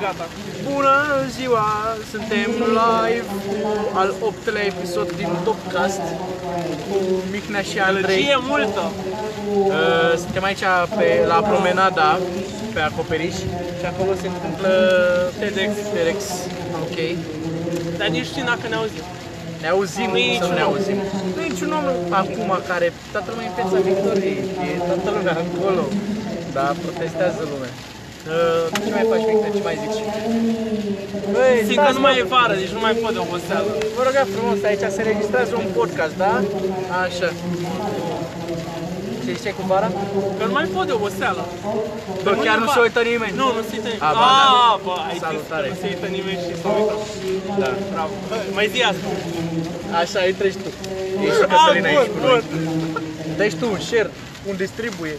[0.00, 0.26] Gata.
[0.72, 0.96] Bună
[1.36, 1.66] ziua!
[2.10, 3.54] Suntem live cu
[3.94, 6.00] al 8-lea episod din Topcast
[6.88, 6.96] cu
[7.32, 8.04] Micnea și Andrei.
[8.04, 8.82] Energie multă.
[9.58, 10.64] Uh, Suntem aici
[10.98, 12.18] pe, la promenada
[12.74, 13.36] pe acoperiș
[13.80, 14.70] și acolo se întâmplă
[15.38, 15.72] TEDx.
[15.94, 16.20] TEDx.
[16.84, 16.96] Ok.
[17.98, 19.04] Dar nici știu dacă ne auzim.
[19.62, 20.72] Ne auzim, Nu e să nu niciun ne om.
[20.72, 20.98] auzim.
[21.34, 21.86] Nu e niciun om
[22.22, 25.84] acum care, toată lumea e în Piața Victoriei, e toată lumea acolo,
[26.56, 27.72] dar protestează lumea.
[28.30, 29.50] Uh, ce mai faci, Victor?
[29.56, 30.00] Ce mai zici?
[31.34, 33.70] Băi, Simt că stați, nu mă, mai e vară, deci nu mai pot de oboseală.
[33.96, 36.32] Vă rog frumos, aici se registrează un podcast, da?
[37.04, 37.28] Așa.
[39.24, 39.88] Ce ziceai cu vara?
[40.38, 41.42] Că nu mai pot de oboseală.
[42.24, 43.34] Bă, nu chiar e nu va- se uită nimeni.
[43.40, 44.04] Nu, nu se uită nimeni.
[44.08, 44.44] A, ba, da.
[44.68, 45.66] Ah, bă, ai zis că Salutare.
[45.72, 46.98] nu se uită nimeni și s-a uitat.
[47.62, 47.68] Da.
[47.94, 48.14] Bravo.
[48.28, 49.06] Bă, Mai zi asta.
[50.02, 50.68] Așa, îi treci tu.
[51.26, 52.40] Ești și Cătălina Ah, aici bun, cu noi.
[53.38, 54.10] Dai tu un share,
[54.50, 55.14] un distribuie.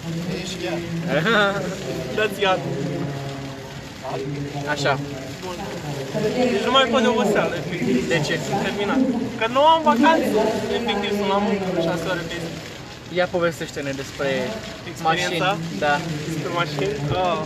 [2.17, 2.65] Dați iată.
[4.73, 4.93] Așa.
[5.43, 5.55] Bun.
[6.51, 8.07] Deci nu mai pot de oboseală, efectiv.
[8.07, 8.33] De ce?
[8.47, 8.99] Sunt terminat.
[9.39, 10.37] Că nu am vacanță.
[10.79, 12.49] Efectiv, sunt la muncă, 6 ore pe zi.
[13.17, 14.29] Ia povestește-ne despre
[15.09, 15.21] mașini.
[15.21, 15.57] Experiența?
[15.85, 15.93] Da.
[16.27, 16.93] Despre mașini.
[17.23, 17.41] Ah.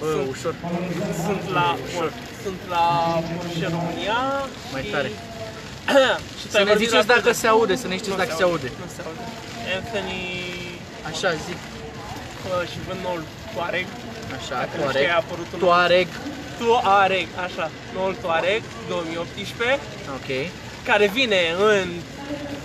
[0.00, 0.54] Bă, ușor.
[1.26, 2.08] Sunt la, bun,
[2.42, 2.86] sunt la
[3.36, 4.18] Porsche România
[4.72, 4.90] Mai și...
[4.94, 5.10] tare.
[6.38, 8.10] și tu Să ai ne vorbit ziceți la dacă fel se aude, să ne știți
[8.14, 8.68] Nu dacă se aude.
[8.82, 9.22] Nu se aude.
[9.76, 10.20] Anthony
[11.10, 11.58] Așa, zic.
[11.62, 13.86] uh, și vând noul Touareg.
[14.38, 14.96] Așa, Dacă nu Touareg.
[15.02, 16.08] știi, a apărut un Touareg.
[16.58, 19.78] Touareg, așa, noul Touareg 2018,
[20.18, 20.28] Ok.
[20.84, 21.88] care vine în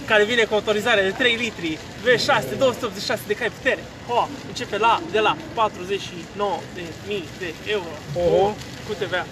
[0.06, 3.84] care vine cu autorizare de 3 litri, V6, 286 de cai putere.
[4.08, 7.94] Oh, începe la, de la 49 de mii de euro.
[8.24, 8.46] Oho.
[8.88, 9.26] Cu TVA.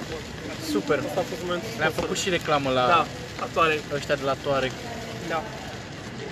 [0.72, 0.98] Super.
[1.08, 1.70] Asta a fost momentul.
[1.78, 3.06] Le-am făcut și reclamă la Da,
[3.40, 3.80] la Touareg.
[3.94, 4.72] ăștia de la Touareg.
[5.30, 5.44] Da.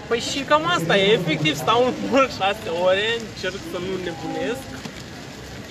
[0.08, 4.64] Păi și cam asta e, efectiv stau în mult 6 ore, încerc să nu nebunesc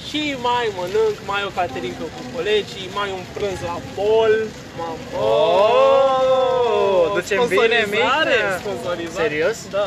[0.08, 4.34] și mai mănânc, mai o caterincă cu colegii, mai un prânz la bol,
[4.78, 4.98] mam,
[5.28, 8.58] Oh, ducem bine, sponsorizare, Mica?
[8.64, 9.22] sponsorizare.
[9.28, 9.58] Serios?
[9.78, 9.86] Da.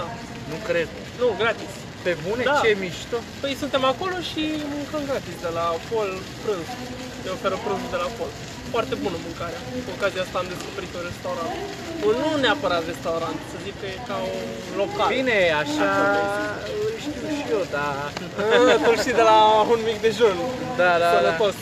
[0.51, 0.87] Nu cred.
[1.21, 1.71] Nu, gratis.
[2.05, 2.43] Pe bune?
[2.49, 2.57] Da.
[2.63, 3.17] Ce mișto.
[3.41, 6.09] Păi suntem acolo și mâncăm gratis de la Pol
[6.43, 6.67] prânz.
[7.23, 8.31] Te oferă prânzul de la Pol.
[8.75, 9.59] Foarte bună mâncarea.
[9.85, 11.53] Cu ocazia asta am descoperit un restaurant.
[12.09, 15.09] Un nu neapărat restaurant, să zic că e ca un local.
[15.17, 15.89] Bine, așa Așa
[16.85, 17.95] îl știu și eu, dar...
[18.03, 19.37] Ah, Tu știi de la
[19.73, 20.37] un mic dejun.
[20.81, 21.55] Da, da, Sănătos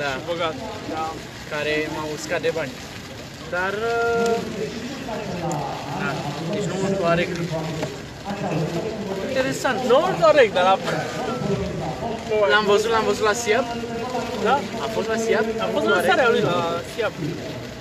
[0.00, 0.08] da.
[0.14, 0.56] și bogat.
[0.94, 1.04] Da.
[1.52, 2.72] Care m-au uscat de bani.
[3.54, 3.72] Dar...
[3.94, 4.36] uh,
[6.02, 6.10] Da.
[6.52, 7.28] Deci nu un Touareg.
[9.28, 9.78] Interesant.
[9.90, 10.76] Nu corect, dar la...
[12.52, 13.64] L-am văzut, l-am văzut la Siap.
[14.48, 14.56] Da?
[14.84, 15.44] A fost la Siap?
[15.64, 16.56] A fost lansarea lui la
[16.94, 17.14] Siap.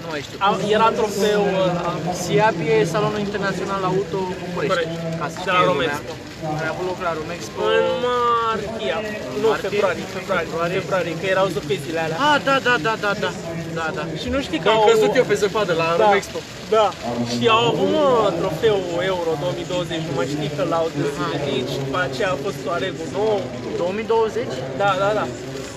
[0.04, 0.38] Nu mai știu.
[0.46, 1.92] A, era trofeu ăla.
[2.22, 4.74] SIAP e Salonul Internațional Auto București.
[4.74, 4.92] Corect.
[5.20, 5.96] Ca să De știe la lumea.
[5.98, 6.14] Romexpo.
[6.58, 7.60] Care a avut loc la Romexpo.
[7.78, 8.94] În martie.
[9.42, 9.64] Nu, Martie?
[9.68, 10.78] februarie, februarie, Februarie.
[10.82, 12.18] februarie, că erau zăpezile alea.
[12.30, 13.32] Ah, da, da, da, da, da.
[13.80, 14.04] Da, da.
[14.22, 14.86] Și nu știi că Am au...
[14.92, 16.40] căzut eu pe zăpadă la da, Romexpo.
[16.76, 16.86] Da.
[17.34, 18.08] Și au avut mă,
[18.40, 23.10] trofeul Euro 2020, nu mai știi că l-au dezvenit și după aceea a fost Touareg-ul
[23.20, 23.36] nou.
[23.78, 24.48] 2020?
[24.82, 25.26] Da, da, da.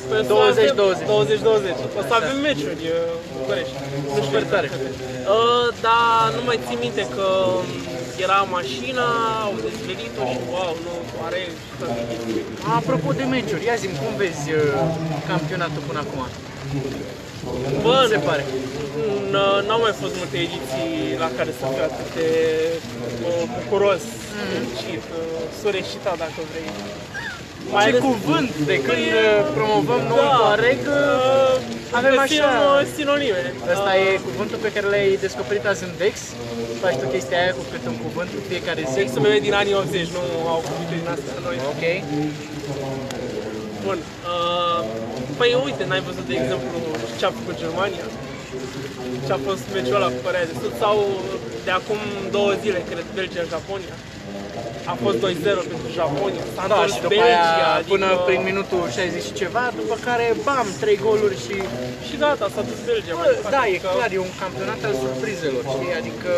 [0.08, 1.06] Păi o să 20, avem- 20.
[1.06, 1.74] 20, 20.
[2.00, 3.74] O să avem meciuri uh, în București.
[4.04, 4.68] Nu știu Super tare.
[4.74, 7.28] Uh, dar nu mai țin minte că
[8.26, 9.06] era mașina,
[9.46, 12.42] au dezvenit-o și wow, nu, Touareg și familie.
[12.78, 14.60] Apropo de meciuri, ia zi cum vezi uh,
[15.30, 16.22] campionatul până acum?
[17.82, 18.44] Bă, se pare?
[19.34, 20.92] n- n-au mai fost multe ediții
[21.24, 22.28] la care să fiu atât de
[23.28, 24.02] uh, bucuros,
[24.52, 25.24] fericit, uh,
[25.60, 26.68] sureșitat dacă vrei.
[27.84, 30.36] Ce cuvânt de când uh, promovăm noul Da.
[30.38, 31.54] Touareg, uh,
[31.98, 32.50] avem găsim, așa...
[32.64, 33.42] uh, sinonime.
[33.74, 36.14] Ăsta e cuvântul pe care l-ai descoperit azi în Dex?
[36.82, 38.92] Faci tu chestia aia cu câte un cuvânt în fiecare zi?
[38.98, 40.22] Sexul meu e din anii 80, nu
[40.54, 41.56] au cuvinte din astea noi.
[41.72, 41.82] Ok.
[43.84, 43.98] Bun.
[44.32, 44.80] Uh,
[45.38, 46.76] păi uite, n-ai văzut de exemplu
[47.18, 48.06] ce a făcut Germania?
[49.26, 50.96] Ce a fost meciul ăla cu Coreea de Sud sau
[51.66, 53.94] de acum două zile, cred, Belgia-Japonia?
[54.92, 56.44] A fost 2-0 pentru Japonia.
[56.56, 57.90] S-a Da, întors și după Belgia, aia, adică...
[57.92, 61.56] până prin minutul 60 și ceva, după care, bam, 3 goluri și...
[62.06, 63.12] Și gata, s-a dus Belgia.
[63.16, 63.54] Bă, mai departe.
[63.56, 65.92] da, e Că clar, e un campionat al surprizelor, știi?
[66.00, 66.32] Adică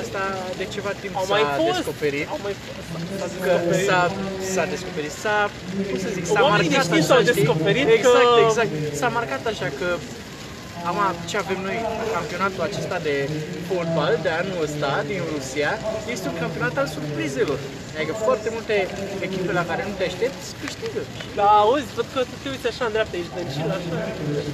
[0.00, 0.22] asta
[0.60, 2.26] de ceva timp Au s-a mai fost, descoperit.
[2.34, 2.76] au mai fost,
[3.20, 3.86] s-a Că descoperit.
[3.88, 4.00] s-a,
[4.54, 5.36] s-a descoperit, s-a,
[5.88, 7.30] cum să zic, s-a Oamenii marcat știi așa, s-au știi?
[7.32, 8.70] descoperit Exact, că- exact.
[9.00, 9.88] S-a marcat așa că
[10.90, 10.96] Am
[11.30, 11.78] ce avem noi,
[12.18, 13.14] campionatul acesta de
[13.68, 15.70] fotbal de anul ăsta din Rusia,
[16.14, 17.58] este un campionat al surprizelor.
[17.96, 18.74] Adică foarte multe
[19.26, 21.00] echipe la care nu te aștepți câștigă.
[21.38, 23.90] Da, auzi, văd că tu te uiți așa în dreapta, ești dăncil, așa.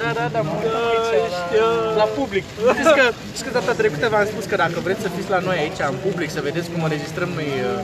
[0.02, 2.44] Da, da, da, mă uitam Da, aici la, ești, uh, la public.
[2.76, 5.56] Știți că, știți că data trecută v-am spus că dacă vreți să fiți la noi
[5.64, 7.78] aici în public, să vedeți cum înregistrăm noi uh,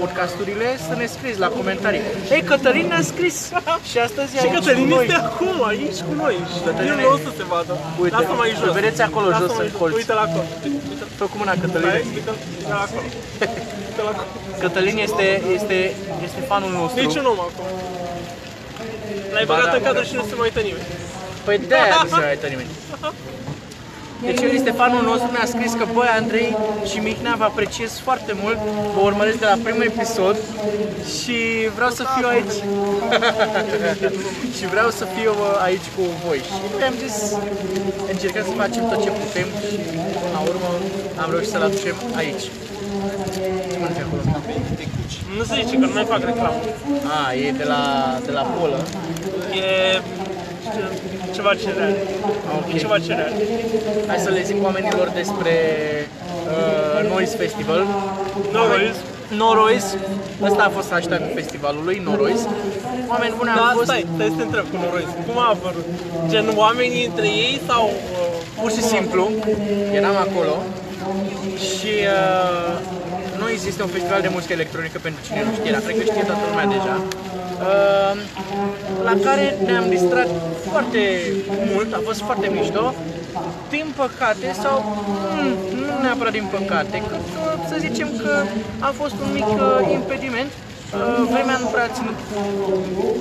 [0.00, 2.00] podcasturile să ne scrieți la comentarii.
[2.30, 3.36] Ei, Cătălin ne-a scris
[3.90, 5.04] și astăzi e Și aici Cătălin cu noi.
[5.08, 7.72] este acum aici cu noi și Cătălin el e- nu o să se vadă.
[8.02, 8.66] Uite, Lasă mai jos.
[8.68, 9.94] îl vedeți acolo Lasă jos mai în colț.
[10.00, 10.44] Uite la acolo.
[10.90, 11.88] Uite, Fă cu mâna, Cătălin.
[11.88, 13.06] Stai, uite, uite la acolo.
[13.88, 14.28] Uite la acolo.
[14.62, 15.76] Cătălin este, este,
[16.26, 16.98] este fanul nostru.
[17.04, 17.66] Nici un om acum.
[19.34, 19.76] L-ai Ba băgat da.
[19.78, 20.86] în cadru și nu se mai uită nimeni.
[21.46, 22.70] Păi de-aia nu se mai uită nimeni.
[24.24, 26.56] Deci el este fanul nostru, ne-a scris că băi Andrei
[26.90, 28.58] și Mihnea vă apreciez foarte mult,
[28.94, 30.36] vă urmăresc de la primul episod
[31.18, 31.36] și
[31.76, 32.56] vreau să fiu aici.
[34.56, 36.38] și vreau să fiu uh, aici cu voi.
[36.48, 37.16] Și noi am zis,
[38.12, 39.74] încercăm să facem tot ce putem și
[40.20, 40.70] până la urmă
[41.22, 42.44] am reușit să-l aducem aici.
[43.70, 44.22] Ce mănânci acolo?
[45.38, 46.58] Nu se zice că nu mai fac reclamă.
[47.16, 47.82] A, e de la,
[48.26, 48.80] de la polă.
[49.60, 50.23] E ce-
[51.36, 51.96] ceva cereale.
[52.56, 52.72] Ok.
[52.74, 53.36] E ceva cereale.
[54.06, 55.52] Hai să le zic oamenilor despre
[56.54, 57.86] uh, Noise Festival.
[58.52, 58.96] Noroiz.
[59.40, 59.96] Noroiz.
[60.42, 62.40] Ăsta a fost hashtagul festivalului, Noroiz.
[63.08, 65.10] Oameni buni am Da, fost stai, stai să te întreb cu noroiz.
[65.26, 65.86] Cum a apărut?
[66.28, 67.84] Gen oamenii între ei sau...
[67.84, 69.30] Uh, pur și simplu,
[69.92, 70.54] eram acolo
[71.68, 72.72] și uh,
[73.38, 76.24] Noise este un festival de muzică electronică pentru cine nu știe, dar cred că știe
[76.30, 76.96] toată lumea deja.
[77.68, 78.14] Uh,
[79.08, 80.28] la care ne-am distrat
[80.70, 81.00] foarte
[81.72, 82.94] mult, a fost foarte mișto.
[83.70, 84.76] Din păcate, sau
[85.34, 88.42] mm, nu neapărat din păcate, că, că, să zicem că
[88.78, 90.50] a fost un mic uh, impediment.
[90.94, 92.18] Uh, vremea nu prea a ținut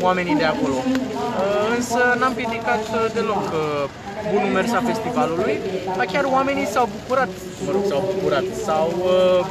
[0.02, 0.74] oamenii de acolo.
[0.74, 3.90] Uh, însă n-am piedicat uh, deloc uh,
[4.32, 5.60] bunul mers a festivalului,
[5.98, 7.30] dar chiar oamenii s-au bucurat,
[7.66, 9.46] mă rog, s-au bucurat, sau uh,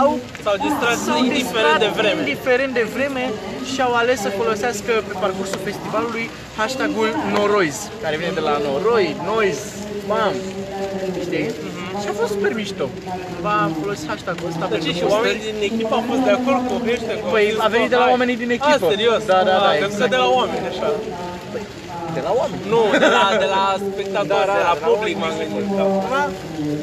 [0.00, 2.20] au s-au distrat s-au indiferent distrat de vreme.
[2.20, 3.24] indiferent de vreme
[3.72, 9.16] și au ales să folosească pe parcursul festivalului hashtagul Noroiz, care vine de la Noroi,
[9.24, 9.64] Noise,
[10.06, 10.34] bam,
[11.20, 11.50] știi?
[12.02, 12.86] Și a fost super mișto.
[13.46, 15.14] Va folosi hashtagul ăsta Dar ce, pentru și postări.
[15.16, 18.36] oamenii din echipă au fost de acord cu hashtag Păi, a venit de la oamenii
[18.42, 18.84] din echipă.
[18.86, 19.20] A, serios?
[19.32, 19.98] Da, da, da, A, exact.
[20.02, 20.88] Că de la oameni, așa.
[22.16, 22.62] De la oameni.
[22.74, 25.50] Nu, de la, de la spectatori, Da, da, de la de la public m-am oameni.
[25.54, 25.76] gândit.
[25.80, 25.84] Da.
[25.86, 26.14] Acum,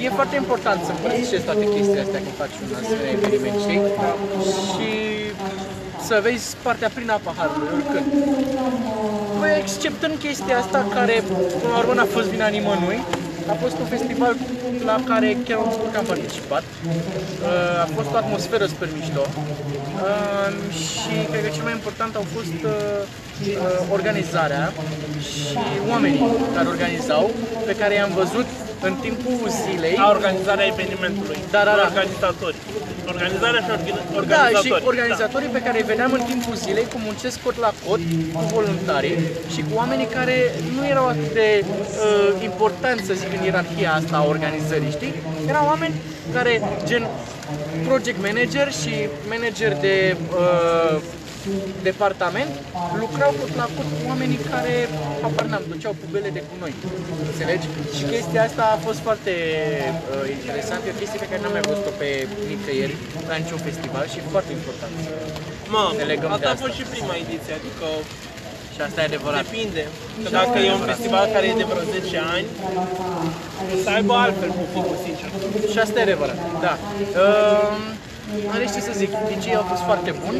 [0.06, 3.82] e foarte important să împărtășești toate chestiile astea când faci un asemenea eveniment, știi?
[4.74, 4.90] Și
[6.08, 8.08] să vezi partea plină a paharului, oricând.
[9.40, 11.16] Păi, exceptând chestia asta, care
[11.62, 13.00] până la urmă n-a fost vina nimănui,
[13.54, 14.34] a fost un festival
[14.92, 16.64] la care chiar am spus că am participat.
[16.64, 19.24] Uh, A fost o atmosferă super mișto.
[19.26, 20.50] Uh,
[20.84, 24.66] Și cred că cel mai important au fost uh, uh, organizarea
[25.30, 25.58] și
[25.92, 26.22] oamenii
[26.56, 27.24] care organizau,
[27.66, 28.48] pe care i-am văzut
[28.82, 29.96] în timpul zilei.
[30.06, 31.38] A organizarea evenimentului.
[31.52, 31.84] Da, da, da.
[31.88, 32.56] Organizatori.
[33.14, 34.82] Organizarea și organ- Da, organizatorii.
[34.82, 38.00] și organizatorii pe care îi vedeam în timpul zilei, cum muncesc cot la cot,
[38.34, 39.18] cu voluntarii
[39.54, 40.36] și cu oamenii care
[40.76, 45.14] nu erau atât de uh, importanți, să zic, în ierarhia asta a organizării, știi?
[45.48, 45.94] Erau oameni
[46.34, 47.08] care, gen
[47.88, 48.94] project manager și
[49.34, 50.98] manager de uh,
[51.90, 52.52] departament,
[53.02, 54.76] lucrau cot la cot cu oamenii care,
[55.24, 56.74] habar n-am, duceau pubele de cu noi,
[57.30, 57.66] înțelegi?
[57.98, 59.34] Și chestia asta a fost foarte
[59.94, 62.10] uh, interesantă, e o chestie pe care n-am mai văzut-o pe
[62.52, 62.96] nicăieri,
[63.30, 64.96] la niciun festival și e foarte important.
[65.74, 66.64] Mă, Ne legăm de asta a asta.
[66.66, 67.88] fost și prima ediție, adică
[68.76, 69.44] Și asta e adevărat.
[69.46, 69.84] depinde.
[70.24, 72.48] Că dacă e un festival care e de vreo 10 ani,
[73.74, 75.30] o să aibă altfel publicul, sincer.
[75.72, 76.74] Și asta e adevărat, da.
[77.24, 77.78] Uh,
[78.54, 80.40] are ce să zic, dj au fost foarte buni,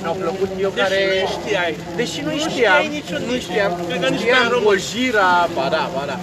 [0.00, 1.00] mi-au plăcut eu Deși care...
[1.24, 1.72] nu știai.
[2.00, 3.42] Deși nu Nu știam, știai niciun nu DJ.
[3.46, 4.66] știam, Cred că nici știam pe român.
[4.68, 6.18] Gojira, ba da, ba da.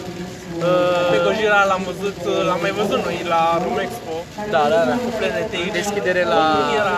[1.11, 4.15] Pe Uh, Gojira l-am văzut, l-am mai văzut noi la Romexpo,
[4.53, 4.95] da, da, da.
[5.03, 5.53] cu PNTX.
[5.79, 6.41] Deschidere la...
[6.57, 6.97] Cum era,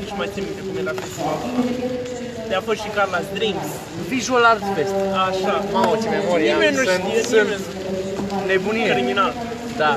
[0.00, 1.44] nici mai țin minte cum era festivalul.
[2.48, 3.68] De a fost și Carla's Dreams.
[4.12, 4.96] Visual Art Fest.
[5.28, 5.54] Așa.
[5.76, 6.58] Mamă, ce memorie am.
[6.58, 7.64] Nimeni nu Sunt- știe, sunt nimeni.
[8.50, 8.88] Nebunie.
[8.96, 9.32] Criminal.
[9.82, 9.90] Da,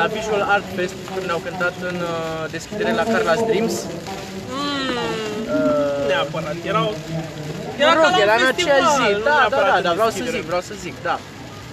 [0.00, 3.74] la Visual Art Fest, când ne-au cântat în uh, deschidere la Carla's Dreams,
[4.50, 6.56] Mm, neapărat.
[6.72, 6.86] Erau...
[7.88, 9.76] Mă rog, ca la era un în aceeași zi, festival, nu da, da, neapărat da,
[9.80, 10.38] în dar vreau să deschidere.
[10.40, 11.16] zic, vreau să zic, da.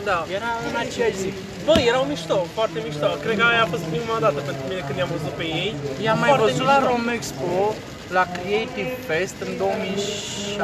[0.09, 0.17] Da.
[0.37, 1.29] Era în aceeași zi.
[1.67, 3.07] Bă, erau mișto, foarte mișto.
[3.23, 5.69] Cred că aia a fost prima dată pentru mine când i-am văzut pe ei.
[6.05, 6.89] I-am mai Foarte văzut la mișto.
[6.91, 7.53] Romexpo,
[8.17, 10.63] la Creative Fest în 2016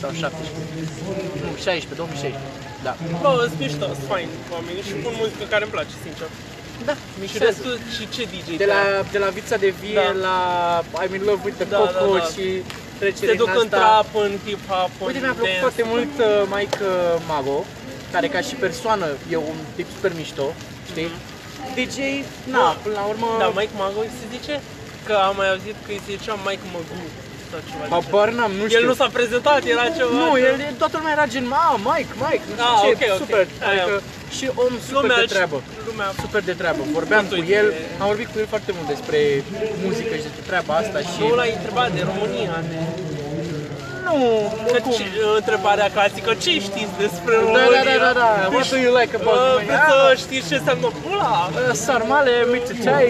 [0.00, 1.44] sau 17.
[1.44, 2.40] Nu, 16, 2016.
[2.86, 2.92] Da.
[3.22, 6.28] Bă, sunt mișto, sunt fain oamenii și pun muzică care îmi place, sincer.
[6.88, 7.38] Da, Și mișto.
[7.48, 8.80] restul, și ce DJ De la,
[9.14, 10.08] de la Vița de Vie Da.
[10.26, 10.36] la
[11.02, 12.24] I'm in love with the Da, Coco da, da.
[12.34, 12.44] și
[13.00, 13.76] trecerea Se duc în asta.
[13.80, 15.64] trap, în hip-hop, Uite, în mi-a plăcut dance.
[15.66, 16.90] foarte mult uh, Mike uh,
[17.32, 17.58] Mago,
[18.14, 20.46] care ca și persoană e un tip super mișto,
[20.90, 21.10] știi?
[21.76, 21.96] DJ,
[22.54, 22.68] na, Da.
[22.82, 23.28] până la urmă...
[23.42, 24.54] Da, Mike Mago se zice
[25.06, 26.96] că am mai auzit că îi se zicea Mike Magu
[27.50, 27.94] sau ceva de genul.
[27.96, 28.78] Habar n-am, nu știu.
[28.80, 30.10] El nu s-a prezentat, era ceva...
[30.22, 33.18] Nu, el, toată lumea era gen, a, Mike, Mike, nu știu Ah, ce, ok, ok.
[33.22, 33.44] super.
[33.70, 33.82] Aia.
[33.82, 33.96] Adică
[34.36, 35.56] și om super Lumea, de treabă.
[35.90, 36.82] lumea Super de treabă.
[36.98, 39.18] Vorbeam cu Totul el, e- am vorbit cu el foarte mult despre
[39.84, 41.20] muzică și despre treaba asta și...
[41.30, 42.78] Nu l-ai întrebat de România, de...
[44.08, 44.16] Nu,
[44.66, 44.92] Că oricum.
[44.98, 45.04] ce,
[45.40, 47.82] întrebarea clasică, ce știți despre Da, România?
[47.84, 48.48] da, da, da, da.
[48.56, 49.66] What do you like about Uh, Romania?
[49.70, 51.32] Vreți să știți ce înseamnă pula?
[51.52, 53.08] Uh, Sarmale, miticeai.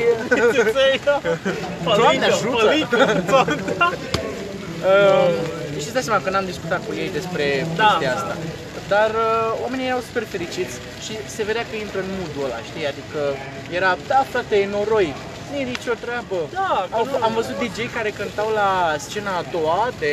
[1.85, 2.65] Doamne ajută!
[3.83, 3.89] Da.
[4.91, 5.31] Uh,
[5.81, 7.45] și îți dai seama că n-am discutat cu ei despre
[7.77, 7.85] Da.
[7.91, 8.35] chestia asta.
[8.95, 10.75] Dar uh, oamenii erau super fericiți
[11.05, 12.87] și se vedea că intră în mood ăla, știi?
[12.93, 13.21] Adică
[13.79, 15.09] era, da frate, e noroi,
[15.51, 16.39] nu e nicio treabă.
[16.61, 18.71] Da, că Au, nu- am văzut DJ care cântau la
[19.05, 20.13] scena a doua de...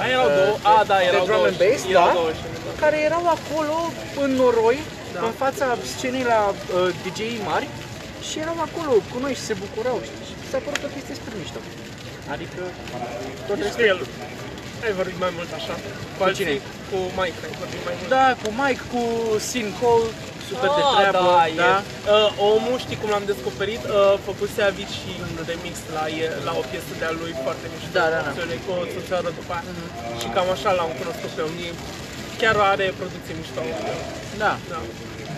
[0.00, 2.12] A, erau uh, două, de, a, da, erau de drum două, and bass, erau da?
[2.20, 2.72] două scene, da.
[2.84, 3.76] care erau acolo
[4.24, 4.78] în noroi,
[5.14, 5.20] Da.
[5.28, 7.66] în fața scenei la uh, DJ-ii mari
[8.28, 10.24] și erau acolo cu noi și se bucurau, știi?
[10.28, 11.60] Și s-a părut o chestie super mișto.
[12.34, 12.60] Adică
[13.46, 13.90] tot Știu respectul.
[13.92, 14.00] el.
[14.86, 15.74] Ai vorbit mai mult așa.
[15.82, 16.54] Cu, Cu alții, cine?
[16.90, 18.08] Cu Mike ai vorbit mai mult.
[18.16, 19.02] Da, cu Mike, cu
[19.50, 19.66] Sin
[20.44, 21.72] Cole, super de Ah, treabă, da, da.
[21.76, 21.84] E.
[22.14, 23.82] Uh, omul, știi cum l-am descoperit?
[23.86, 27.88] Uh, făcuse Avid și un remix la, e- la o piesă de-a lui foarte mișto.
[27.98, 28.30] Da, da, da.
[28.32, 29.64] Înțeleg, Cu o țățară după aia.
[30.20, 31.54] Și cam așa l-am cunoscut pe om.
[31.68, 31.78] E-
[32.40, 33.60] Chiar are producție mișto.
[34.42, 34.52] da.
[34.72, 34.80] Da.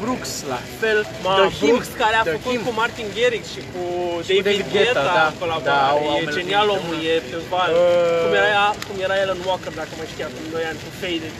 [0.02, 0.98] Brooks, la fel.
[1.24, 2.62] Ma, The Him, Brooks care a The făcut Him.
[2.66, 3.82] cu Martin Garrix și cu
[4.26, 5.26] Și cu David, David Guetta, Guetta, da.
[5.42, 5.68] colaborare.
[5.70, 6.92] Da, au- au e melodii genial împreună.
[6.92, 7.70] omul, e pe val.
[7.74, 8.22] Uh.
[8.24, 11.34] Cum, era, cum era Alan Walker, dacă mai știa, acum 2 ani, cu Faded.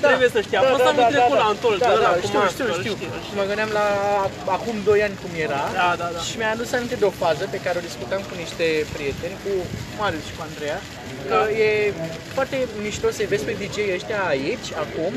[0.00, 0.06] Da.
[0.10, 2.38] Trebuie să știi, a fost anul trecut la Antol, da, de ăla da, cu știu,
[2.42, 2.94] mască, știu, îl știu.
[2.96, 3.86] știi, îl Și mă gândeam la
[4.56, 5.60] acum 2 ani cum era.
[5.80, 6.20] Da, da, da.
[6.28, 9.52] Și mi-a adus aminte de o fază pe care o discutam cu niște prieteni, cu
[10.00, 10.78] Marius și cu Andreea,
[11.30, 11.50] că Da.
[11.64, 11.68] e
[12.36, 15.12] foarte mișto să vezi pe DJ ăștia aici, acum,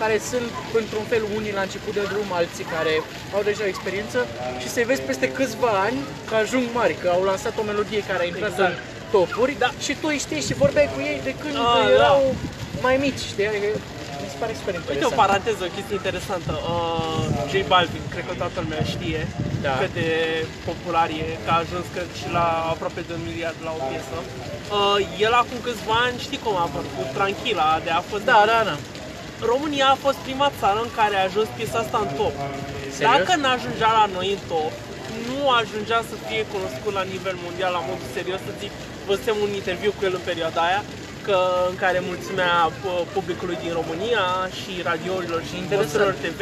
[0.00, 0.48] care sunt
[0.80, 2.94] într-un fel unii la început de drum, alții care
[3.36, 4.18] au deja o experiență
[4.62, 5.98] și să vezi peste câțiva ani
[6.28, 8.70] că ajung mari, că au lansat o melodie care a intrat Exact.
[8.72, 8.74] în
[9.14, 9.70] topuri Da.
[9.84, 12.20] și tu îi știi și vorbeai cu ei de când Ah, erau
[12.86, 13.48] mai mici, știi?
[14.46, 15.18] Adică Mi se pare super Uite interesant.
[15.18, 16.52] o paranteză, o chestie interesantă.
[16.72, 19.20] Uh, J Balvin, cred că toată lumea știe
[19.66, 19.72] Da.
[19.82, 20.08] cât de
[20.68, 24.16] popular e, că a ajuns cred, și la aproape de un miliard la o piesă.
[24.24, 24.96] Uh,
[25.26, 28.24] el acum câțiva ani, știi cum a apărut, cu Tranquila, de a fost...
[28.32, 28.76] Da, da, da.
[29.52, 32.34] România a fost prima țară în care a ajuns piesa asta în top.
[32.96, 33.10] Serios?
[33.10, 34.72] Dacă n-ajungea la noi în top,
[35.28, 38.72] nu ajungea să fie cunoscut la nivel mondial, la modul serios să zic,
[39.08, 41.03] văzusem un interviu cu el în perioada aia, că,
[41.70, 42.52] în care mulțumea
[42.82, 44.24] pu- publicului din România
[44.58, 45.80] și radiourilor și Interesant.
[45.82, 46.40] posturilor TV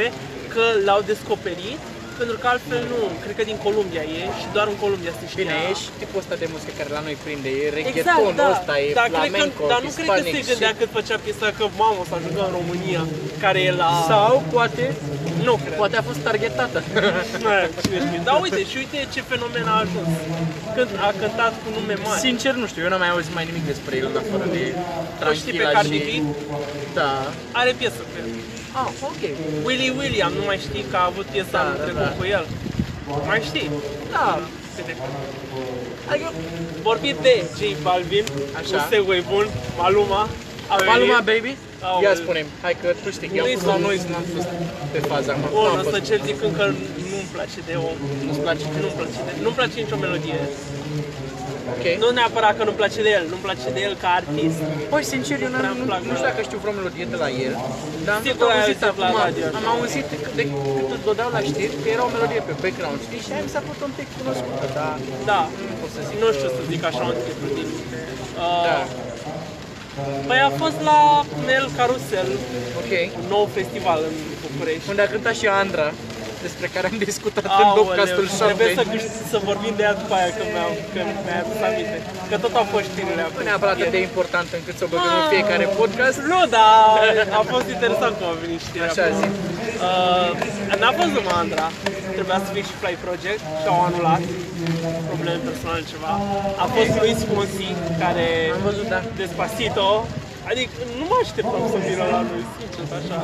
[0.54, 1.80] că l-au descoperit,
[2.20, 5.42] pentru că altfel nu, cred că din Columbia e și doar în Columbia se știa.
[5.42, 8.46] Bine, e și tipul ăsta de muzică care la noi prinde, e Exact, reggaeton da.
[8.56, 10.90] ăsta, e dar, cred că, flamenco, dar nu cred că hispanic se gândea și- cât
[10.98, 13.02] făcea piesa că mamă să ajungă în România,
[13.44, 13.90] care e la...
[14.12, 14.84] Sau poate,
[15.44, 15.76] Nu cred.
[15.80, 16.78] poate a fost targetată.
[17.44, 17.48] Nu,
[17.82, 18.20] cine știe.
[18.24, 20.08] Dar uite, și uite ce fenomen a ajuns.
[20.76, 22.20] Când a cântat cu nume mari.
[22.26, 24.62] Sincer, nu știu, eu n-am mai auzit mai nimic despre el în afară de
[25.30, 26.20] O știi pe Tranquila Cardi și...
[26.20, 26.94] B?
[26.98, 27.10] Da.
[27.60, 28.26] Are piesă cu el.
[28.80, 29.22] Ah, ok.
[29.66, 32.14] Willy William, nu mai știi că a avut piesa Da, anul da, trecut da.
[32.18, 32.44] cu el.
[33.30, 33.70] Mai știi?
[34.12, 34.40] Da.
[34.76, 34.96] Câte-
[36.10, 36.32] Adică,
[36.82, 38.24] Vorbit de J Balvin,
[38.58, 38.76] Așa.
[38.76, 39.46] un segue bun,
[39.78, 40.28] Maluma.
[40.72, 40.92] a venit.
[40.92, 41.56] Paluma Baby?
[41.88, 42.02] Aoleu.
[42.08, 43.84] Ia spune hai că tu știi, eu am Nu-i fost la sunt.
[43.86, 44.48] noi, n-am fost
[44.92, 45.48] pe faza acum.
[45.56, 46.06] Bun, Nu am ăsta fost.
[46.08, 46.64] ce zic încă
[47.10, 47.96] nu-mi place de om.
[48.26, 48.64] Nu-ți place?
[48.84, 50.40] Nu-mi place, de, nu-mi place nicio melodie.
[51.72, 51.84] Ok.
[52.02, 54.58] Nu neapărat că nu-mi place de el, nu-mi place de el ca artist.
[54.92, 56.30] Păi, sincer, eu Prea n-am, îmi nu, plac, nu știu da.
[56.30, 57.54] dacă știu vreo melodie de la el,
[58.06, 59.72] dar am Sigur tot ai auzit auzit la acum, radio, am așa.
[59.74, 60.44] auzit de, de
[60.76, 63.52] cât îți dădeau la știri, că era o melodie pe background, știi, și aia mi
[63.54, 64.92] s-a părut un pic cunoscută, dar
[65.30, 67.98] Da, nu pot să zic nu că- știu să zic așa un titlu din minte.
[68.42, 68.78] Uh, Da,
[70.26, 72.28] Păi a fost la Nel Carusel,
[72.80, 72.92] ok.
[73.22, 74.14] un nou festival în
[74.46, 74.88] București.
[74.88, 75.92] Unde a cântat și Andra,
[76.46, 78.78] despre care am discutat în Aoleu, podcastul trebuie 7.
[78.80, 81.96] să, câș- să vorbim de ea după aia că mi-au că mi-a adus aminte.
[82.30, 83.40] Că tot au fost știrile acum.
[83.42, 85.32] Nu neapărat atât de important încât să o băgăm în Ah.
[85.34, 86.16] fiecare podcast.
[86.32, 86.70] Nu, dar
[87.40, 88.90] a fost interesant cum a venit știrea.
[88.92, 89.18] Așa acum.
[89.20, 89.26] zi.
[89.86, 91.66] Uh, n-a fost numai Andra,
[92.16, 94.22] trebuia să fie și Fly Project și au anulat
[95.10, 96.12] probleme personale ceva.
[96.64, 97.68] A fost Luis Fonsi,
[98.02, 99.00] care Am văzut, da.
[99.20, 99.88] Despacito,
[100.50, 103.18] adică nu mă așteptam să vină la lui, sincer, așa.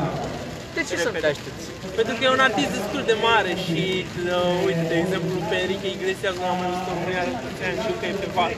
[0.79, 1.25] De ce să nu Repede.
[1.27, 1.65] te aștepți?
[1.99, 5.89] Pentru că e un artist destul de mare și, uh, uite, de exemplu, pe Enrique
[5.97, 8.53] Iglesias nu am mai văzut în România de atâția ani și încă e pe val.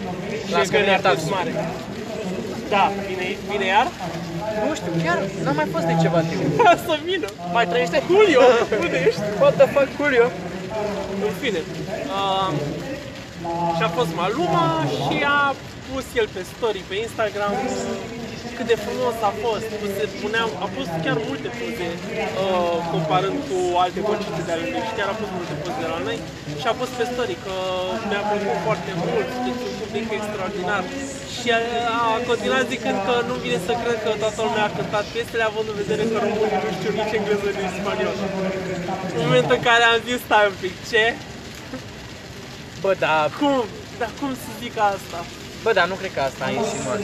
[0.46, 1.32] Și L-a e că e un scăpat artist taxul.
[1.36, 1.52] mare.
[2.74, 3.86] Da, vine, vine iar?
[4.66, 6.42] Nu știu, chiar n-am mai fost de ceva timp.
[6.88, 7.28] să vină.
[7.56, 7.98] Mai trăiește?
[8.10, 8.42] Julio,
[8.84, 9.22] unde ești?
[9.42, 10.26] What the fuck, Julio?
[11.26, 11.60] În fine.
[12.18, 12.48] Uh,
[13.76, 14.66] și a fost Maluma
[15.04, 15.40] și a
[15.88, 17.52] pus el pe story pe Instagram
[18.61, 19.69] cât de frumos a fost.
[19.99, 24.83] Se punea, a pus chiar multe poze uh, comparând cu alte concerte de ale lui
[24.88, 26.19] și chiar a pus multe poze de la noi
[26.61, 27.55] și a pus pe story că
[28.09, 30.83] mi-a plăcut foarte mult, deci un public extraordinar
[31.37, 31.61] Și a,
[32.14, 35.67] a continuat zicând că nu vine să cred că toată lumea a cântat piesele, având
[35.73, 38.25] în vedere că românii nu știu nici engleză, nici spaniolă.
[39.19, 41.05] În momentul în care am zis, stai un pic, ce?
[42.83, 43.57] Bă, da, Cum?
[44.00, 45.21] Dar cum să zic asta?
[45.64, 47.00] Bă, da, nu cred că asta a insinuat.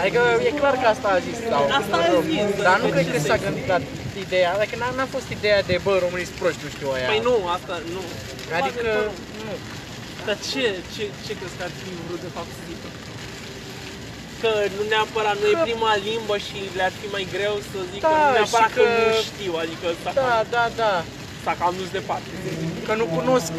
[0.00, 2.88] Adică e clar că asta a zis sau Asta a rog, zis, Dar adică nu
[2.94, 3.44] cred ce că să s-a zic?
[3.46, 3.78] gândit la
[4.26, 7.08] ideea, adică n-a, n-a fost ideea de bă, românii sunt proști, nu știu aia.
[7.12, 8.02] Păi nu, asta nu.
[8.58, 9.12] Adică, Poate că nu.
[9.46, 9.54] nu.
[10.26, 12.88] Dar ce, ce, ce crezi că ar fi vrut de fapt să zică?
[14.42, 18.06] Că nu neapărat nu e Că- prima limbă și le-ar fi mai greu să zică,
[18.06, 18.82] Da, nu neapărat și că...
[18.86, 20.92] că- nu știu, adică s-a, Da, da, da.
[21.44, 22.30] s-a cam dus departe.
[22.86, 23.50] Că nu cunosc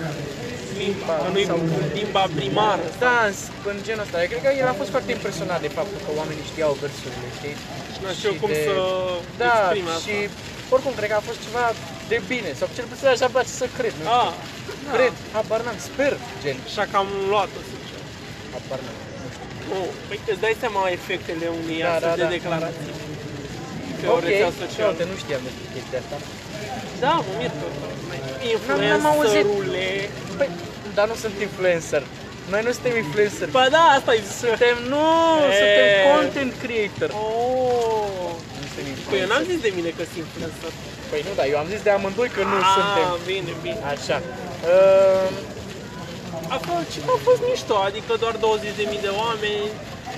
[0.83, 1.61] Limba, că nu-i Sau-
[1.99, 2.85] limba primară.
[3.05, 3.17] Da,
[3.71, 4.17] în genul ăsta.
[4.23, 7.55] Eu cred că el a fost foarte impresionat de faptul că oamenii știau versurile, știi?
[7.93, 8.73] Și nu știu Și cum de- să
[9.43, 10.03] Da, exprime asta.
[10.05, 10.15] și
[10.73, 11.65] oricum cred că a fost ceva
[12.11, 14.19] de bine, sau cel puțin așa îmi place să cred, nu știu.
[14.23, 14.31] Ah,
[14.95, 16.13] Cred, habar n-am, sper,
[16.43, 17.99] gen, așa că am luat-o, sincer.
[18.53, 18.97] habar n-am.
[19.69, 22.35] Nu, păi îți dai seama efectele unei Da, astfel da, de da.
[22.37, 22.91] declarații
[23.99, 24.89] pe o Ok, rețea și socială.
[24.91, 26.15] uite, nu știam despre chestia asta.
[27.05, 27.51] Da, mă mir
[28.67, 29.43] că n-am auzit.
[29.45, 29.85] influencerule.
[30.39, 30.49] Păi,
[30.97, 32.03] dar nu sunt influencer.
[32.51, 33.47] Noi nu suntem influencer.
[33.57, 35.05] Ba da, asta e Suntem, nu,
[35.51, 35.55] E.
[35.61, 37.09] suntem content creator.
[37.23, 38.31] Oh.
[38.59, 39.27] Nu suntem Păi eu influencer.
[39.31, 40.71] n-am zis de mine că sunt influencer.
[41.09, 43.07] Păi nu, dar eu am zis de amândoi că nu ah, suntem.
[43.31, 43.81] bine, bine.
[43.93, 44.17] Așa.
[44.71, 45.29] Uh,
[46.55, 49.67] A fost, și a fost mișto, adică doar 20.000 de oameni.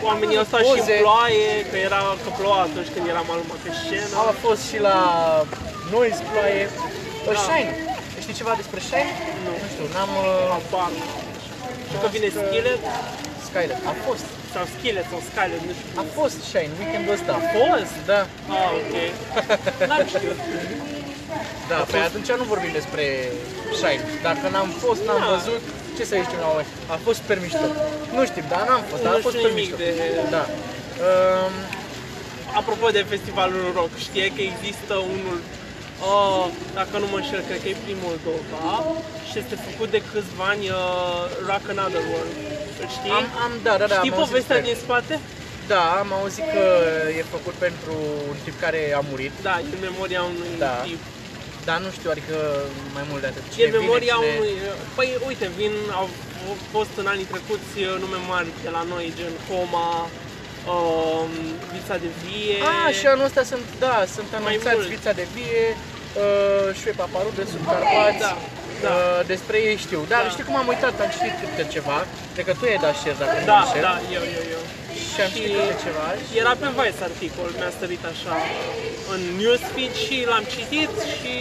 [0.10, 0.96] Oamenii au stat și în Poze.
[1.06, 4.16] ploaie, că era că ploua atunci când eram aluma pe scenă.
[4.32, 4.98] a fost și la
[5.94, 6.66] Noise Ploaie.
[7.26, 7.32] Da.
[7.38, 7.40] Da.
[7.48, 7.72] Shine.
[8.24, 9.12] Știi ceva despre Shine?
[9.46, 9.52] Nu.
[9.64, 10.12] Nu știu, n-am...
[10.24, 10.92] Uh, Habar.
[11.90, 12.82] Și că vine Skillet
[13.48, 13.78] Skyler.
[13.92, 14.26] A fost.
[14.54, 15.90] sau Skillet sau Skylet, nu știu.
[16.02, 17.32] A fost Shine, weekendul ăsta.
[17.40, 17.94] A fost?
[18.12, 18.22] Da.
[18.56, 18.94] Ah, ok.
[19.90, 20.40] N-am știut.
[21.72, 23.04] Da, pe atunci nu vorbim despre
[23.80, 24.04] Shine.
[24.28, 25.30] Dacă n-am fost, n-am Da.
[25.34, 25.62] văzut,
[25.98, 26.72] ce să zicem la oameni?
[26.96, 27.66] A fost super mișto.
[28.18, 29.84] Nu știu, dar n-am fost, dar Nu a fost știu super nimic mișto.
[29.84, 30.44] de- Da.
[31.08, 31.54] Um,
[32.62, 35.38] Apropo de festivalul rock, știe că există unul,
[36.10, 36.46] uh,
[36.80, 38.66] dacă nu mă înșel, cred că e primul Moldova
[39.30, 42.34] și este făcut de câțiva ani uh, Rock Another World.
[42.82, 43.12] Îl știi?
[43.20, 45.14] am, am, da, da, da, știi am auzit povestea despre- din spate?
[45.74, 46.64] Da, am auzit că
[47.20, 47.94] e făcut pentru
[48.32, 50.76] un tip care a murit, Da, e în memoria unui Da.
[50.88, 51.02] tip.
[51.70, 52.38] dar nu știu, adică
[52.98, 53.44] mai mult de atât.
[53.48, 54.40] E Cine în memoria vine, cine...
[54.42, 54.56] unui...
[54.98, 56.08] Păi uite, vin, au
[56.76, 59.90] fost în anii trecuți uh, nume mari de la noi, gen Coma,
[60.74, 61.32] um,
[61.74, 62.56] Vița de Vie.
[62.74, 64.88] Ah, și anul ăsta sunt, da, sunt anunțați mult.
[64.96, 68.34] Vița de Vie, uh, Șuie Paparu de sub Carpați, Da,
[68.86, 68.90] da.
[68.90, 70.02] Uh, despre ei știu.
[70.14, 70.30] Dar Da.
[70.34, 71.98] știi cum am uitat, am citit câte ceva,
[72.34, 73.82] cred că tu ai dat share dacă nu Da, mă înșel.
[73.90, 74.62] da, eu, eu, eu.
[75.14, 76.06] Și am citit Și- câte ceva.
[76.42, 78.34] Era pe Vice articol, mi-a sărit așa
[79.14, 81.36] în newsfeed și l-am citit și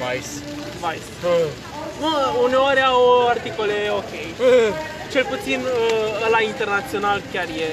[0.00, 0.32] Vice.
[0.84, 1.08] Vice.
[1.32, 1.48] Uh.
[2.02, 2.14] Mă,
[2.46, 3.00] uneori au
[3.34, 4.12] articole ok.
[5.14, 7.68] Cel puțin uh, ăla internațional chiar e,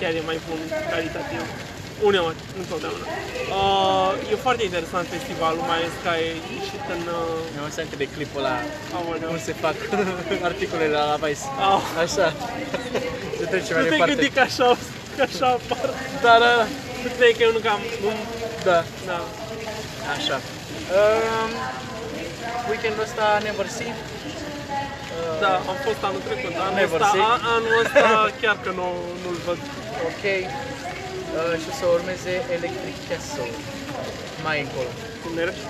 [0.00, 0.60] chiar e mai bun
[0.92, 1.42] calitativ.
[2.08, 3.04] Uneori, nu întotdeauna.
[3.58, 6.18] Uh, e foarte interesant festivalul, mai ales că a
[6.58, 7.02] ieșit în...
[7.18, 8.56] Uh, Mi-am să de clipul ăla,
[8.96, 9.28] aoleu.
[9.30, 9.76] cum se fac
[10.50, 11.46] articolele la Vice.
[11.70, 11.80] Au.
[12.04, 12.26] Așa.
[13.38, 14.12] Se trece Nu mai te departe.
[14.12, 14.68] gândi că așa,
[15.16, 15.88] că așa apar.
[16.24, 16.64] Da, da, da.
[17.02, 17.80] Nu cred că eu nu cam...
[18.02, 18.10] Nu,
[18.68, 18.78] da.
[19.10, 19.18] da.
[20.16, 20.36] Așa.
[20.98, 21.50] Um,
[22.68, 23.92] weekendul ăsta Never See.
[25.44, 27.24] Da, am fost anul trecut, anul Never ăsta, see.
[27.30, 28.08] a, anul ăsta
[28.42, 28.86] chiar că nu,
[29.22, 29.58] nu-l văd.
[30.10, 30.24] Ok.
[30.36, 33.50] Uh, și o să urmeze Electric Castle.
[34.46, 34.90] Mai încolo.
[35.22, 35.60] Cum mergi?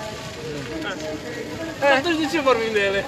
[1.83, 1.97] Eh.
[1.99, 3.01] Atunci de ce vorbim de ele?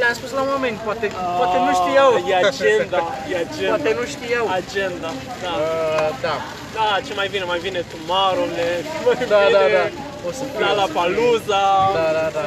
[0.00, 1.06] Le-am spus la un moment, poate,
[1.38, 2.10] poate nu știau.
[2.30, 2.98] E agenda,
[3.32, 3.70] e agenda.
[3.74, 4.44] Poate nu știau.
[4.60, 5.10] Agenda,
[5.44, 5.52] da.
[5.62, 6.34] Uh, da.
[6.76, 7.44] Da, ce mai vine?
[7.52, 9.84] Mai vine Tomorrowland, mai Da, vine da, da.
[10.28, 10.60] O să fie.
[10.64, 11.62] La La Paluza.
[11.98, 12.44] Da, da, da.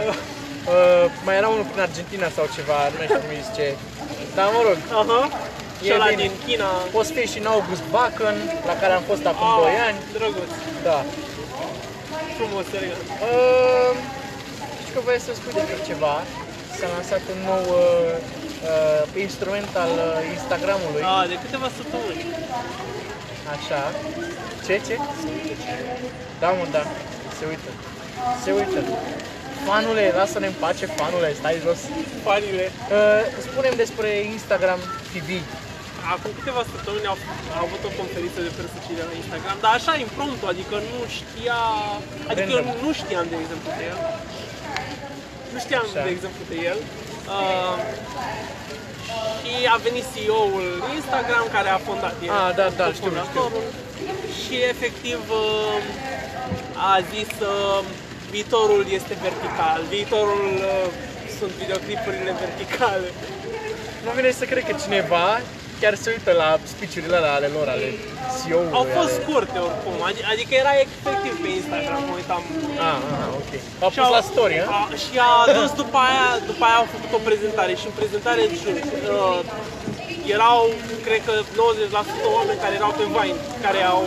[0.73, 3.67] Uh, mai era unul prin Argentina sau ceva, nu mai știu cum îi zice.
[4.35, 5.21] Dar mă rog, Aha.
[5.81, 6.21] Și E ăla bine.
[6.23, 6.69] din China.
[6.99, 8.37] o să fie și în August Bacan,
[8.69, 9.97] la care am fost acum 2 ani.
[10.15, 10.51] Drăguț,
[10.87, 10.97] Da.
[12.37, 13.05] frumos, elegant.
[13.29, 13.91] Uh,
[14.81, 16.15] știu că voiai să spui despre ceva.
[16.77, 18.13] S-a lansat un nou uh,
[18.71, 21.01] uh, instrument al uh, Instagramului.
[21.09, 22.21] Da, de câteva săptămâni.
[23.55, 23.81] Așa.
[24.65, 24.95] Ce, ce?
[26.41, 26.83] Da, mă, da.
[27.37, 27.69] Se uită.
[28.43, 28.79] Se uită.
[29.67, 31.79] Fanule, lasă-ne în pace, fanule, stai jos.
[32.27, 32.65] Fanile.
[32.71, 34.79] Uh, spunem despre Instagram
[35.11, 35.29] TV.
[36.15, 37.17] Acum câteva săptămâni au,
[37.57, 40.99] au avut o conferință de presă și de la Instagram, dar așa impromptu, adică nu
[41.17, 41.59] știa,
[42.31, 42.77] adică eu Random.
[42.85, 43.97] nu știam de exemplu de el.
[45.53, 46.03] Nu știam Așa.
[46.07, 46.79] de exemplu de el.
[47.35, 47.75] Uh,
[49.39, 50.67] și a venit CEO-ul
[50.97, 52.31] Instagram care a fondat el.
[52.39, 53.65] Ah, da, da, cu știu, fondatorul.
[54.41, 57.81] Și efectiv uh, a zis uh,
[58.35, 60.87] viitorul este vertical, viitorul uh,
[61.37, 63.07] sunt videoclipurile verticale.
[64.05, 65.27] Nu vine să cred că cineva
[65.81, 67.87] chiar se uită la speech-urile alea ale lor, ale
[68.37, 68.77] CEO-ului.
[68.79, 69.19] Au fost ale...
[69.19, 72.41] scurte oricum, adi- adică era efectiv pe Instagram, mă uitam.
[72.91, 73.51] Ah, ah, ok.
[73.83, 74.65] Au Și pus la story, a?
[74.77, 78.41] a, și a adus după aia, după aia au făcut o prezentare și în prezentare
[78.45, 79.39] uh,
[80.35, 80.59] erau,
[81.07, 84.03] cred că 90% oameni care erau pe Vine, care au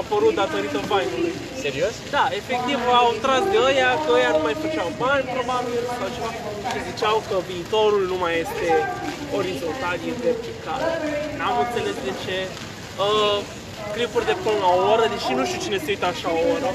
[0.00, 1.34] apărut datorită Vine-ului.
[1.64, 1.94] Serios?
[2.16, 6.30] Da, efectiv au tras de ăia că ăia nu mai făceau bani, probabil, sau ceva.
[6.70, 8.66] Și ziceau că viitorul nu mai este
[9.38, 10.80] orizontal, e vertical.
[11.38, 12.36] N-am înțeles de ce.
[13.04, 13.38] Uh,
[13.94, 16.68] clipuri de până la o oră, deși nu știu cine se uită așa o oră.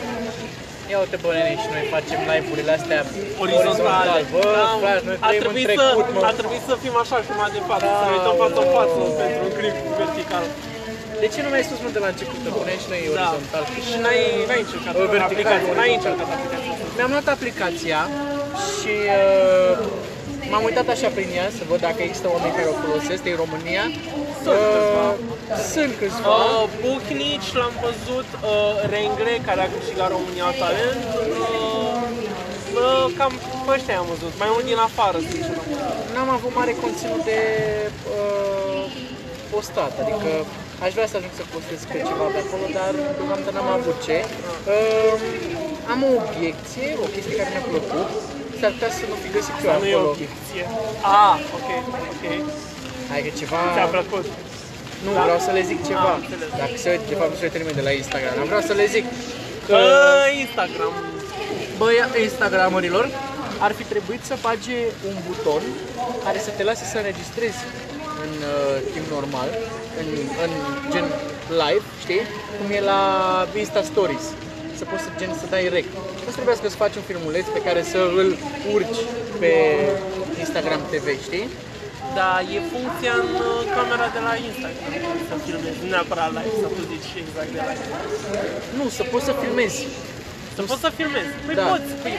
[0.91, 2.99] Ia uite bă, nene, și noi facem live-urile astea
[3.43, 4.19] Orizontale.
[4.33, 6.21] Bă, Da, frate, noi a trăim în trebuit, trecut, să, mă.
[6.31, 8.69] a trebuit să fim așa și mai de față, Da, să ne uităm față în
[8.69, 8.75] da.
[8.77, 10.45] față pentru un clip vertical.
[11.23, 13.09] De ce nu mai ai spus mă de la început, că puneai și noi Da.
[13.11, 13.63] orizontal?
[13.87, 15.97] Și n-ai, n-ai încercat O vertical, aplicația, n-ai orizontal.
[15.99, 16.73] încercat aplicația.
[16.97, 17.99] Mi-am luat aplicația
[18.75, 19.73] și uh,
[20.51, 23.83] m-am uitat așa prin ea să văd dacă există oameni care o folosesc din România.
[24.43, 25.05] Sunt câțiva.
[25.73, 26.35] Sunt câțiva.
[26.37, 32.03] Uh, Buchnici l-am văzut, uh, Rengre, care a câștigat România Talent, uh,
[32.83, 33.33] uh, cam
[33.65, 35.57] pe ăștia am văzut, mai mult din afară, sincer.
[36.13, 37.39] N-am avut mare conținut de
[38.15, 38.83] uh,
[39.53, 40.31] postat, adică
[40.85, 44.17] aș vrea să ajung să postez pe ceva pe acolo, dar deocamdată n-am avut ce.
[44.25, 45.15] Uh,
[45.93, 48.09] am o obiecție, o chestie care mi-a plăcut,
[48.59, 50.11] s-ar putea să nu fi găsit eu Dar nu e acolo.
[50.17, 50.63] obiecție.
[51.25, 51.69] Ah, ok,
[52.13, 52.23] ok.
[53.11, 53.59] Adică ceva...
[53.77, 54.25] Ți-a plăcut?
[55.05, 55.21] Nu, Da?
[55.27, 56.09] vreau să le zic ceva.
[56.15, 56.49] Am înțeles.
[56.61, 58.33] Dacă se uită, de fapt, nu se uită nimeni de la Instagram.
[58.39, 59.05] Dar vreau să le zic
[59.67, 60.93] că, Uh, Instagram.
[61.81, 63.05] băia, Instagramerilor,
[63.65, 64.77] ar fi trebuit să bage
[65.09, 65.63] un buton
[66.25, 67.59] care să te lase să înregistrezi
[68.25, 69.49] în uh, timp normal,
[69.99, 70.07] în,
[70.43, 70.51] în
[70.93, 71.07] gen
[71.63, 72.23] live, știi?
[72.57, 73.01] Cum e la
[73.63, 74.25] Insta Stories.
[74.79, 75.85] Să poți să, gen, să dai rec.
[76.25, 78.29] Nu trebuie să faci un filmuleț pe care să îl
[78.75, 79.01] urci
[79.41, 79.51] pe
[80.43, 81.47] Instagram TV, știi?
[82.19, 86.67] Da, e funcția în uh, camera de la Instagram să filmezi, nu neapărat live, să
[86.75, 87.85] tu zici exact de live.
[88.77, 89.79] Nu, să poți să filmezi.
[90.57, 91.31] Să poți să filmezi.
[91.45, 91.65] Păi Da.
[91.71, 92.15] poți, păi,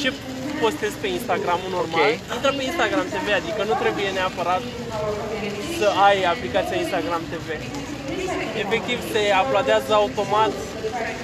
[0.00, 0.08] ce
[0.64, 2.34] postezi pe Instagram normal, Ok.
[2.36, 4.62] intră pe Instagram TV, adică nu trebuie neapărat
[5.78, 7.48] să ai aplicația Instagram TV.
[8.64, 10.52] Efectiv se uploadează automat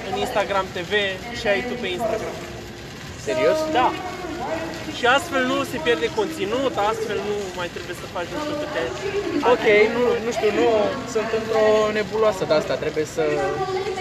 [0.09, 0.91] în Instagram TV
[1.39, 2.35] și ai tu pe Instagram.
[3.27, 3.59] Serios?
[3.77, 3.87] Da.
[4.97, 8.81] Și astfel nu se pierde conținut, astfel nu mai trebuie să faci nu știu câte...
[9.53, 10.67] Ok, nu, nu știu, nu
[11.13, 11.65] sunt într-o
[11.97, 13.23] nebuloasă de asta, trebuie să...
[13.27, 13.41] Mie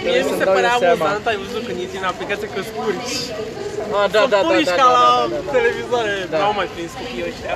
[0.03, 1.05] trebuie mi să-mi se dau părea eu seama.
[1.05, 3.17] amuzant, ai văzut când intri în aplicație că scurci.
[3.99, 5.51] Ah, da, Să da, da, purici da, ca da, la da, da, da.
[5.59, 6.15] televizoare.
[6.33, 6.39] Da.
[6.43, 7.55] N-au mai prins copiii ăștia.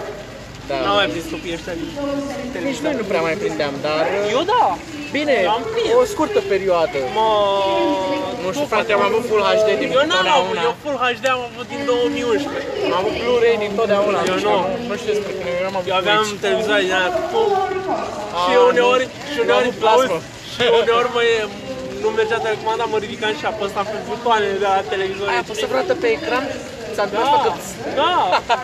[0.70, 0.76] Da.
[0.84, 2.82] N-au mai prins copiii ăștia din Nici televizor.
[2.86, 4.02] noi nu prea mai prindeam, dar...
[4.36, 4.64] Eu da.
[5.16, 5.90] Bine, Eu am prins.
[6.02, 6.98] o scurtă perioadă.
[7.16, 7.28] Mă...
[8.44, 10.60] Nu știu, frate, am avut Full HD din Eu n-am avut, totdeauna.
[10.68, 12.86] eu Full HD am avut din 2011.
[12.86, 14.18] Am avut Blu-ray din totdeauna.
[14.30, 14.56] Eu deci nu.
[14.88, 16.42] Nu știu despre că eu n-am avut Eu aveam Twitch.
[16.44, 17.48] televizoare din aia cu pum.
[18.42, 19.14] Și Ah, uneori, nu.
[19.32, 20.16] și Eu am uneori, avut plasmă.
[20.16, 21.22] auzi, și uneori mă,
[22.02, 25.26] nu mergea telecomanda, mă ridicam și apăsam pe butoane de la televizor.
[25.32, 26.44] Ai apăsat vreodată pe ecran?
[26.98, 27.50] Ți-a Da, întâmplat că...
[28.00, 28.12] da,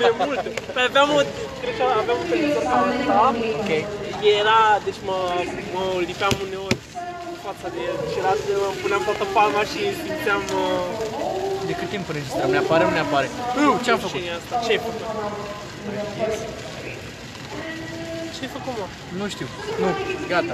[0.02, 0.48] de multe.
[0.74, 1.18] Păi aveam o,
[1.62, 3.14] cred că aveam un televizor ca ăsta.
[3.60, 3.70] Ok.
[4.40, 5.18] Era, deci mă,
[5.74, 6.78] mă lipeam uneori
[7.32, 8.32] în fața de el și era,
[8.70, 12.48] îmi puneam toată palma și simțeam uh, De cât timp înregistrăm?
[12.54, 13.26] Ne apare, nu ne apare?
[13.30, 14.20] Uh, ce-am ce făcut?
[14.28, 15.02] e asta, ce ai făcut?
[18.34, 18.86] Ce ai făcut, mă?
[19.20, 19.46] Nu știu.
[19.80, 19.88] Nu,
[20.32, 20.52] gata.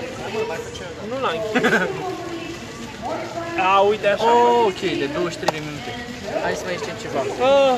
[1.10, 1.52] Nu l-am închis.
[3.68, 4.28] A, uite așa.
[4.32, 5.92] Oh, ok, de 23 de minute.
[6.44, 7.20] Hai să mai zicem ceva.
[7.48, 7.74] Uh,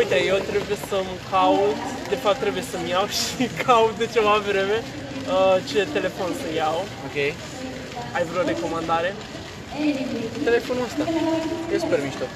[0.00, 1.80] uite, eu trebuie să-mi caut,
[2.12, 6.78] de fapt trebuie să-mi iau și caut de ceva vreme uh, ce telefon să iau.
[7.06, 7.16] Ok.
[8.16, 9.10] Ai vreo recomandare?
[10.48, 11.04] Telefonul ăsta.
[11.74, 12.26] E super mișto.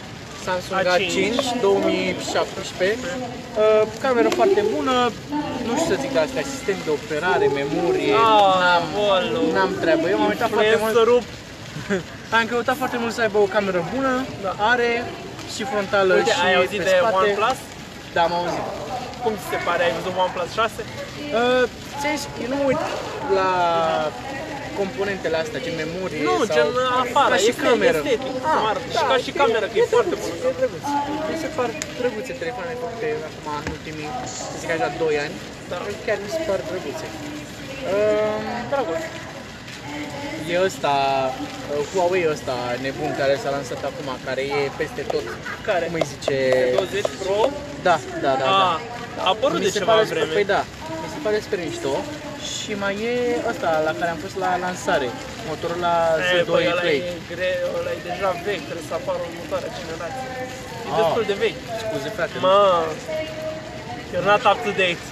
[0.44, 0.88] Samsung A5.
[0.88, 2.98] A5 2017.
[2.98, 4.94] Uh, cameră foarte bună.
[5.66, 8.14] Nu știu să zic de astea, sistem de operare, memorie.
[8.14, 9.52] Ah, n-am, bolo.
[9.52, 10.08] n-am treabă.
[10.08, 11.22] Eu m-am uitat foarte mult.
[12.30, 12.38] Influencerul.
[12.38, 14.12] Am căutat foarte mult să aibă o cameră bună.
[14.44, 14.52] Da.
[14.72, 14.90] Are
[15.54, 17.16] și frontală Uite, și ai auzit pe de spate.
[17.20, 17.58] OnePlus?
[18.14, 18.64] Da, am auzit.
[19.22, 19.80] Cum ți se pare?
[19.86, 20.70] Ai văzut OnePlus 6?
[20.80, 21.64] Uh,
[22.00, 22.82] ți-am zis, eu nu mă uit
[23.38, 23.50] la
[24.80, 26.54] componentele astea, gen memorie Nu, sau...
[26.56, 26.68] gen
[27.04, 27.98] afară, ca și este cameră.
[28.00, 28.88] estetic, Ah, cum arată.
[28.98, 30.34] Și ca și cameră, că e foarte bună.
[30.48, 30.84] E drăguț.
[31.30, 31.68] Mi se par
[32.00, 34.08] drăguțe telefoanele făcute acum în ultimii,
[34.50, 35.34] să zic așa, 2 ani.
[35.70, 35.76] Da.
[36.06, 37.06] Chiar mi se par drăguțe.
[37.92, 39.02] Um, Dragos.
[40.52, 40.94] E ăsta,
[41.32, 45.24] uh, Huawei ăsta nebun care s-a lansat acum, care e peste tot.
[45.68, 45.84] Care?
[45.90, 46.36] Cum îi zice?
[46.74, 47.38] 20 Pro?
[47.86, 48.48] Da, da, da.
[48.54, 48.70] da.
[48.72, 48.78] Ah,
[49.24, 50.34] a apărut Mi de se ceva pare super, vreme.
[50.36, 50.60] păi da,
[51.02, 51.94] mi se pare super mișto.
[52.52, 53.14] Și mai e
[53.52, 55.08] ăsta la care am fost la lansare,
[55.48, 56.98] Motorola E, Z2 băi, ăla Play.
[57.10, 60.24] e, gre- ăla e deja vechi, trebuie să apară următoarea generație.
[60.86, 60.96] E Ah.
[61.00, 61.60] destul de vechi.
[61.82, 62.58] Scuze frate, Mă,
[64.12, 65.02] you're not up to date.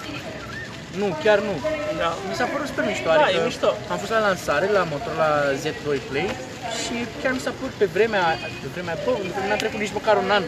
[1.01, 1.55] Nu, chiar nu.
[2.03, 2.11] Da.
[2.29, 3.07] Mi s-a părut super mișto.
[3.09, 3.71] Da, adică e mișto.
[3.93, 5.31] Am fost la lansare la Motorola
[5.63, 6.29] Z2 Play
[6.81, 8.25] și chiar mi s-a părut pe vremea,
[8.63, 9.11] pe vremea, bă,
[9.49, 10.45] n-a trecut nici măcar un an.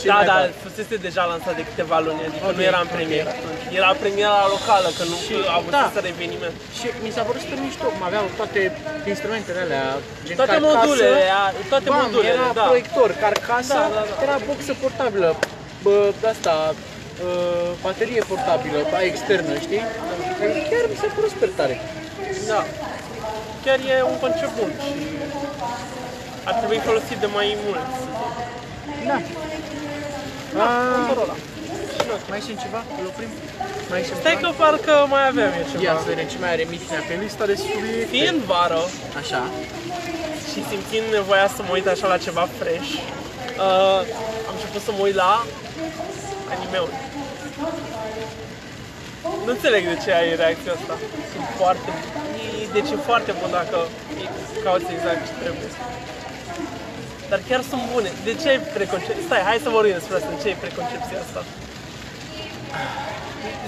[0.00, 0.32] Ce Da, naiba.
[0.32, 2.94] da, fusese deja lansat de câteva luni, adică Ok, nu era în ok.
[2.98, 3.62] premieră atunci.
[3.80, 5.84] Era premiera locală, că nu Și- a avut da.
[5.94, 6.56] să eveniment.
[6.78, 8.60] Și mi s-a părut super mișto, cum aveau toate
[9.12, 9.84] instrumentele alea,
[10.26, 12.64] gen Toate carcasă, modulele, a- toate bam, modulele, era da.
[12.68, 14.14] proiector, carcasă, Da, da, da.
[14.26, 15.28] era boxă portabilă,
[15.84, 15.96] bă,
[16.34, 16.52] asta,
[17.28, 19.82] uh, baterie portabilă, aia externă, știi?
[20.70, 21.76] Chiar mi s-a părut super tare.
[22.50, 22.60] Da.
[23.64, 24.92] Chiar e un concept bun și
[26.48, 27.84] ar trebui folosit de mai mult.
[27.96, 29.06] să zic.
[29.10, 29.18] Da.
[30.56, 31.36] Da, Ah, Motorola.
[31.94, 32.20] Și noi.
[32.32, 32.80] mai sunt ceva?
[33.00, 33.30] Îl oprim?
[33.92, 36.00] Mai sunt Stai că parcă mai avem eu Ia ceva.
[36.02, 38.06] să vedem ce mai are Mihnea pe lista de subiecte.
[38.16, 38.82] Fiind vară
[39.20, 39.42] Așa.
[40.50, 42.90] și simțind nevoia să mă uit așa la ceva fresh,
[43.66, 44.00] uh,
[44.48, 45.32] am început să mă uit la
[46.54, 46.96] anime-uri.
[49.44, 50.94] Nu înțeleg de ce ai reacția asta.
[51.32, 51.90] Sunt foarte...
[52.60, 53.78] e- Deci e foarte bun dacă
[54.64, 55.70] cauți exact ce trebuie.
[57.30, 58.10] Dar chiar sunt bune.
[58.28, 59.24] De ce ai preconcepție?
[59.28, 60.30] Stai, hai să vorbim despre asta.
[60.34, 61.40] De ce ai preconcepția asta?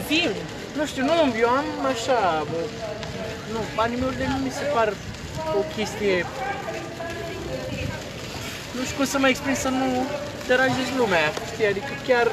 [0.09, 0.31] Zim!
[0.79, 2.19] Nu știu, nu, eu am așa,
[2.51, 2.61] bă,
[3.53, 4.89] nu, animeurile nu mi se par
[5.61, 6.27] o chestie,
[8.77, 9.87] nu știu cum să mă exprim să nu
[10.47, 12.27] deranjez lumea, știi, adică chiar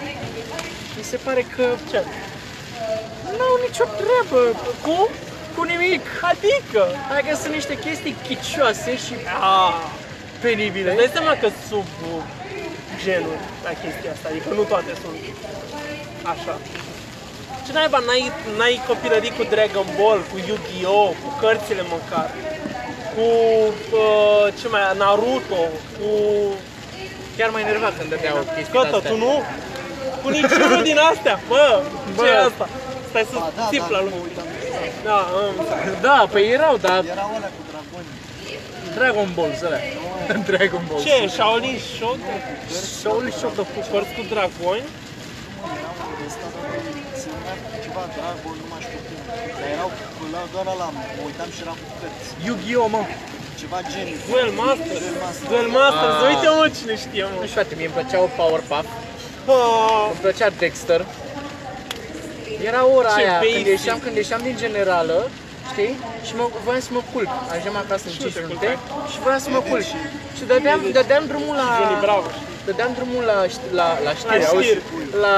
[1.01, 1.99] mi se pare că Ce?
[3.37, 4.39] nu au nicio treabă
[4.85, 4.97] Cu?
[5.55, 6.05] cu nimic.
[6.31, 6.81] Adică?
[7.15, 9.13] Adică sunt niște chestii chicioase și
[9.55, 9.73] Ah,
[10.41, 10.89] penibile.
[10.89, 12.21] îți dai seama că sub uh,
[13.03, 15.17] genuri la chestia asta, adică nu toate sunt
[16.33, 16.53] așa.
[17.65, 18.23] Ce naiba, n-ai,
[18.57, 22.27] n-ai copilărit cu Dragon Ball, cu Yu-Gi-Oh, cu cărțile măcar,
[23.13, 23.25] cu
[24.01, 25.61] uh, ce mai, Naruto,
[25.97, 26.09] cu
[27.37, 29.09] Chiar m-a enervat când dădeau chestii Cătă, astea.
[29.11, 29.33] tu nu?
[30.23, 31.65] Cu niciunul din astea, bă,
[32.15, 32.21] Bă.
[32.23, 32.65] ce e asta?
[33.09, 34.15] Stai să Ba, da, țip da, la nu lume.
[34.17, 34.45] mă uitam.
[35.07, 35.55] Da, am
[36.07, 38.09] Da, păi erau, dar Erau alea cu dragoni.
[38.97, 39.79] Dragon Ball, ăla.
[40.49, 41.01] Dragon Ball.
[41.05, 42.33] Ce, Shaolin Shogun?
[42.99, 43.79] Shaolin Shodoku.
[43.91, 44.85] Cărți cu dragoni?
[45.77, 46.53] Erau de stat,
[47.21, 47.55] se numea
[47.85, 49.17] ceva Dragon, nu mai știu cum.
[49.59, 52.27] Dar erau cu la, doar la mă uitam și era cu cărți.
[52.47, 53.01] Yu-Gi-Oh, mă.
[53.61, 54.07] Ceva gen.
[54.29, 54.95] Duel Master?
[55.01, 55.45] Duel Master.
[55.51, 56.27] Duel Masters, Ah.
[56.29, 57.33] uite mă cine știe mă.
[57.41, 59.20] Nu știu, frate, mie îmi plăceau Powerpuff, Ah,
[60.11, 61.01] îmi plăcea Dexter.
[62.69, 63.67] Era ora Ce aia, când basic.
[63.75, 65.17] ieșeam, când ieșeam din generală,
[65.71, 65.93] știi?
[66.27, 67.29] Și mă, voiam să mă culc.
[67.51, 69.09] Ajungeam acasă în Și nu 5 te minute culcai.
[69.11, 69.85] și voiam să mă culc.
[70.37, 71.67] Și dădeam, dădeam drumul la...
[71.79, 72.29] Johnny Bravo.
[72.67, 74.65] Dădeam drumul la, ști- la, la știri, La auzi?
[74.67, 74.81] știri.
[75.25, 75.37] La,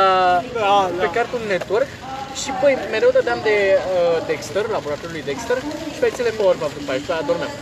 [0.60, 1.12] Da, pe da.
[1.17, 1.89] Cartoon Network.
[2.41, 5.58] Și băi, mereu dădeam de uh, Dexter, laboratorul lui Dexter
[5.93, 7.54] și fețele Powerpuff după aia și pe aia adormeam.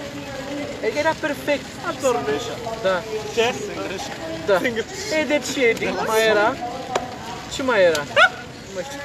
[0.82, 1.66] Adică era perfect.
[1.90, 2.52] Adormești.
[2.86, 2.96] Da,
[3.36, 3.46] Ce?
[3.66, 4.12] Se îngrește.
[4.50, 4.58] da.
[4.64, 4.84] Singur.
[5.20, 5.64] E de ce?
[6.12, 6.48] Mai era?
[7.54, 8.04] Ce mai era?
[8.74, 9.02] Nu mai știu.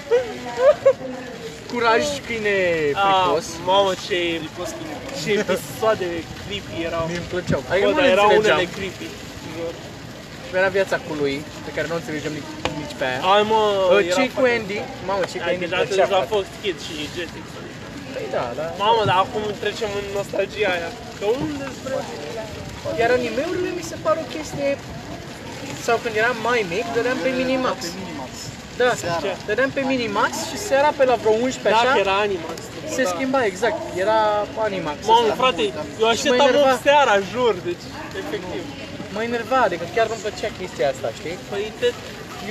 [1.73, 2.57] Curaj, câine
[3.05, 3.47] fricos.
[3.55, 4.95] Ah, mamă, ce, Fricos chine.
[5.21, 6.09] ce episoade
[6.41, 7.05] creepy erau.
[7.11, 7.61] Mie îmi plăceau.
[7.71, 8.59] Adică Bă, nu dar le erau înțelegeam.
[8.59, 9.07] unele creepy.
[10.61, 11.35] Era viața cu lui,
[11.67, 13.21] pe care nu o înțelegem nici, nici pe aia.
[13.35, 13.61] Ai mă,
[13.93, 16.05] Uh, era Cei cu foarte- Andy, mamă, cei cu Ai Andy îmi deja te plăcea,
[16.07, 16.31] duci la frate.
[16.33, 17.45] Fox Kids și Jetix.
[18.17, 18.67] Păi da, da.
[18.85, 20.91] Mamă, dar acum trecem în nostalgia aia.
[21.19, 21.95] Că unde spre...
[23.01, 24.69] Iar animeurile mi se par o chestie...
[25.87, 27.79] Sau când eram mai mic, dădeam pe Minimax.
[27.87, 28.33] Pe Minimax.
[28.81, 29.33] Da, Seara.
[29.49, 32.57] dădeam pe Minimax și seara pe la vreo 11 Da, așa, că era Animax.
[32.97, 33.09] se da.
[33.13, 33.79] schimba exact.
[34.05, 34.19] Era
[34.67, 34.99] Animax.
[35.13, 35.37] Mamă, ăsta.
[35.43, 35.63] frate,
[36.01, 36.73] eu așteptam enerva.
[36.73, 37.85] 8 seara, jur, deci,
[38.23, 38.63] efectiv.
[39.15, 41.37] Mă enerva, adică chiar nu-mi plăcea chestia asta, știi?
[41.51, 41.89] Păi te...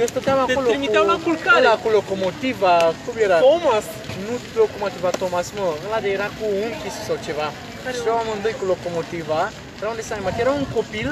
[0.01, 1.60] Eu stăteam Te acolo trimiteau cu, la culcare.
[1.60, 2.73] ăla cu locomotiva,
[3.06, 3.38] cum era?
[3.47, 3.86] Thomas!
[4.23, 7.47] Nu locomotiva Thomas, mă, ăla de era cu unchi sau ceva.
[7.95, 9.41] Și erau amândoi cu locomotiva,
[9.80, 10.36] era un desen animat.
[10.43, 11.10] Era un copil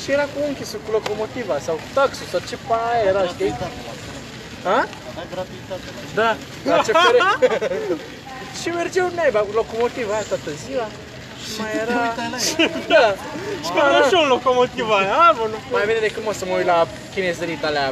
[0.00, 3.52] și era cu unchisul cu locomotiva sau cu taxul sau ce pa aia era, știi?
[4.66, 4.78] Ha?
[5.10, 5.88] Avea gratuitate.
[6.20, 6.30] Da,
[6.70, 7.16] la CFR.
[8.60, 10.86] și mergeau naiba cu locomotiva aia toată ziua.
[11.42, 12.00] Și mai era...
[12.08, 12.70] uitai la el.
[12.94, 13.06] Da,
[13.64, 16.32] Și că vreau și eu în locomotiva aia, a, bă, nu mai bine decât mă
[16.40, 16.78] să mă uit la
[17.14, 17.88] chinezărit alea.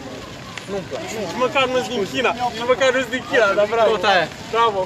[0.70, 1.14] Nu-mi place.
[1.24, 3.90] Nici măcar nu-s din China, nici măcar nu-s din China, dar bravo.
[3.94, 4.26] Tot aia.
[4.54, 4.80] Bravo.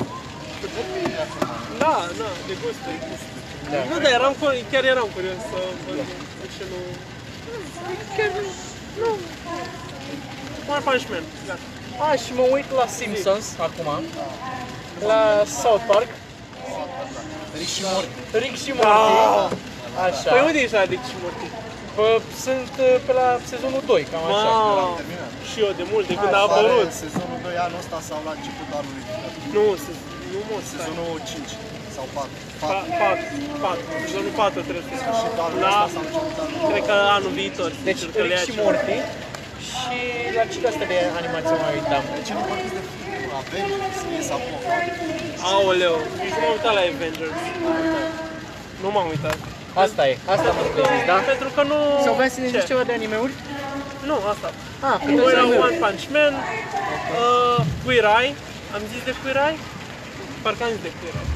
[1.82, 3.26] Da, da, de gust, de gust.
[3.72, 3.78] Da.
[3.90, 5.96] Nu, dar eram, cu- chiar eram curios să văd
[6.40, 6.78] de ce nu...
[8.16, 8.42] Chiar nu.
[9.00, 9.10] Nu.
[10.72, 11.64] One Punch Man, gata.
[12.06, 13.88] A, și mă uit la Simpsons acum.
[15.10, 15.20] La
[15.62, 16.08] South Park.
[17.58, 18.08] Rick și Morty.
[18.42, 18.90] Rick și Morty.
[18.90, 19.50] Ah.
[20.06, 20.30] Așa.
[20.32, 21.46] Păi unde ești la Dick și Morty?
[21.98, 22.08] Bă,
[22.44, 24.50] sunt uh, pe la sezonul 2, cam așa.
[24.78, 25.30] Ma, terminat.
[25.50, 26.90] și eu de mult, de când a Apare apărut.
[27.04, 29.30] Sezonul 2 anul ăsta sau la începutul anului viitor.
[29.56, 29.98] Nu, se-
[30.32, 30.72] nu mă, stai.
[30.74, 31.50] Sezonul 5
[31.96, 32.34] sau 4.
[32.62, 33.02] Pa- 4.
[33.02, 33.26] Patru,
[33.64, 37.32] patru, sezonul 4 trebuie să Și anul La, ăsta sau începutul anului cred că anul
[37.40, 37.70] viitor.
[37.88, 38.62] Deci sincer, că le Rick ia și ceva.
[38.64, 38.96] Morty.
[39.78, 39.98] Și
[40.38, 42.02] la ce asta de animație mai uitam?
[42.16, 44.56] De ce nu vorbiți de filmul Avengers, ies acum.
[45.52, 47.38] Aoleu, nici nu m-am uitat la Avengers.
[48.82, 49.38] Nu m-am uitat.
[49.84, 51.16] Asta e, asta mă zis, da?
[51.32, 51.76] Pentru că nu...
[52.04, 52.54] Sau vreau să ne Ce?
[52.58, 53.34] zici ceva de anime-uri?
[54.08, 54.48] Nu, asta.
[54.90, 56.34] Ah, Nu pentru era anime One Punch Man,
[57.22, 58.32] uh, Queer Eye.
[58.74, 59.58] Am zis de Queer Eye?
[60.44, 61.30] Parcă am zis de Queer Eye.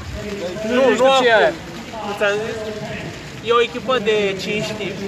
[0.75, 1.53] Nu, nu știu ce e aia.
[2.07, 2.57] Nu ți-am zis?
[3.49, 5.07] E o echipă de 5 tipi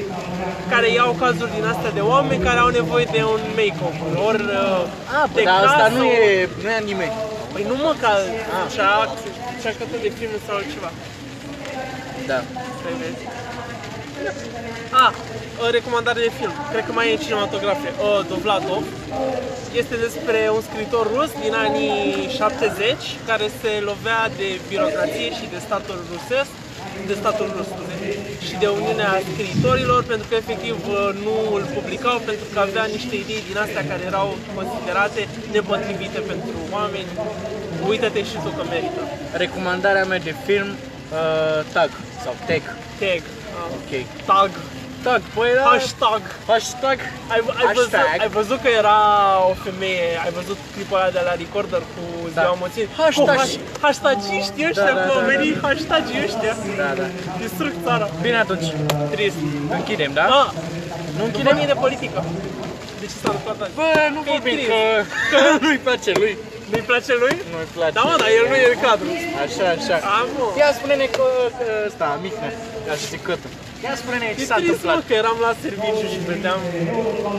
[0.72, 4.82] care iau cazuri din astea de oameni care au nevoie de un makeover, ori uh,
[5.18, 7.08] Ah, bă, de dar asta casă, nu ori- e, nu e anime.
[7.52, 8.12] Păi nu mă, ca
[8.58, 8.66] Ah.
[8.74, 8.90] cea,
[9.62, 10.90] cea cătă de film sau altceva.
[12.32, 12.40] Da.
[12.82, 13.22] Păi vezi.
[15.04, 16.54] A, uh, recomandare de film.
[16.72, 17.92] Cred că mai e cinematografie.
[17.96, 18.84] Uh, Dovlatov.
[19.80, 22.94] Este despre un scriitor rus din anii 70
[23.26, 26.52] care se lovea de birocrație și de statul rusesc
[27.06, 28.10] de statul rus, scuze,
[28.46, 33.14] și de Uniunea Scriitorilor, pentru că efectiv uh, nu îl publicau, pentru că avea niște
[33.22, 35.20] idei din astea care erau considerate
[35.56, 37.10] nepotrivite pentru oameni.
[37.90, 39.02] Uită-te și tu că merită.
[39.42, 40.68] Recomandarea mea de film,
[41.12, 41.90] uh, Tag
[42.24, 42.62] sau Tag.
[43.00, 43.22] Tag.
[43.22, 43.90] Uh, Ok.
[44.26, 44.50] tag.
[45.06, 45.62] Tag, păi era...
[45.62, 46.22] Hashtag.
[46.50, 46.98] Hashtag.
[47.32, 48.20] Ai, ai, văzut, Hashtag.
[48.24, 48.98] ai văzut că era
[49.50, 52.02] o femeie, ai văzut clipul ăla de la Recorder cu
[52.34, 52.40] Da.
[52.40, 52.84] ziua moții?
[53.02, 53.36] Hashtag.
[53.36, 56.54] Cu hash- Hashtagiștii ăștia, Da, da, cu da, oamenii hashtagii ăștia.
[56.80, 57.06] Da, da.
[57.42, 58.06] Distrug țara.
[58.24, 58.66] Bine atunci,
[59.14, 59.38] Trist.
[59.78, 60.24] închidem, da?
[60.34, 61.54] Da, Nu după închidem?
[61.56, 62.18] mine de politică.
[63.00, 63.74] De ce s-a întâmplat azi?
[63.80, 64.68] Bă, nu Că e vorbim trist.
[64.70, 64.80] că,
[65.30, 66.34] că nu-i place lui.
[66.70, 67.34] Nu-i place lui?
[67.52, 67.94] Nu-i place.
[67.98, 69.08] Da, mă, dar el nu e în cadru.
[69.44, 69.96] Așa, așa.
[70.16, 70.46] A, mă.
[70.60, 71.24] Ia spune-ne că,
[71.58, 72.48] că ăsta, Micnă,
[72.86, 73.48] ca să zic cătă.
[73.86, 75.00] Ia spune-ne ce E s-a trist, mă, întâmplat.
[75.08, 76.60] că eram la serviciu și vedeam,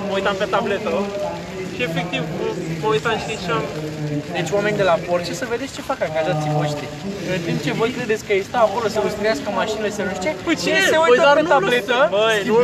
[0.10, 0.92] mă uitam pe tabletă
[1.76, 2.22] și efectiv
[2.82, 3.66] mă uitam, știi ce am...
[4.38, 6.86] Deci oameni de la Porsche să vedeți ce fac angajații voștri.
[7.36, 10.24] În timp ce voi credeți că ei stau acolo să lustruiască mașinile, să nu știu
[10.30, 11.96] ce, Păi ei se Băi, uită dar pe nu tabletă.
[11.98, 12.58] lustri- Băi, nu,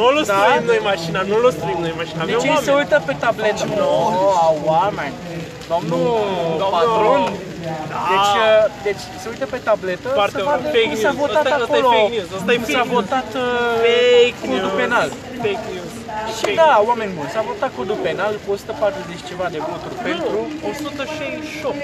[0.00, 0.68] nu lustruim Da?
[0.70, 2.78] noi mașina, nu lustruim noi mașina, avem Deci ei se oameni.
[2.80, 3.62] uită pe tabletă.
[3.80, 3.88] Nu,
[4.46, 5.14] au oameni.
[5.72, 6.04] Domnul
[6.62, 7.22] Domnul- patron.
[7.92, 8.00] Da.
[8.12, 10.50] Deci, uh, deci se uită pe tabletă Foarte să bun.
[10.52, 11.22] vadă Fake cum s-a news.
[11.24, 11.90] votat Asta- asta e acolo.
[11.94, 12.28] fake news.
[12.38, 12.94] Asta e cum fake s-a news.
[12.98, 13.46] votat uh,
[13.86, 14.78] Fake codul news.
[14.82, 15.08] penal.
[15.44, 15.92] Fake news.
[16.38, 20.38] Și da, oameni buni, s-a votat codul penal cu 140 ceva de voturi pentru.
[20.62, 21.76] Nu, 168.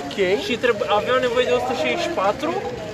[0.00, 0.16] Ok.
[0.46, 2.50] Și trebuie, aveau nevoie de 164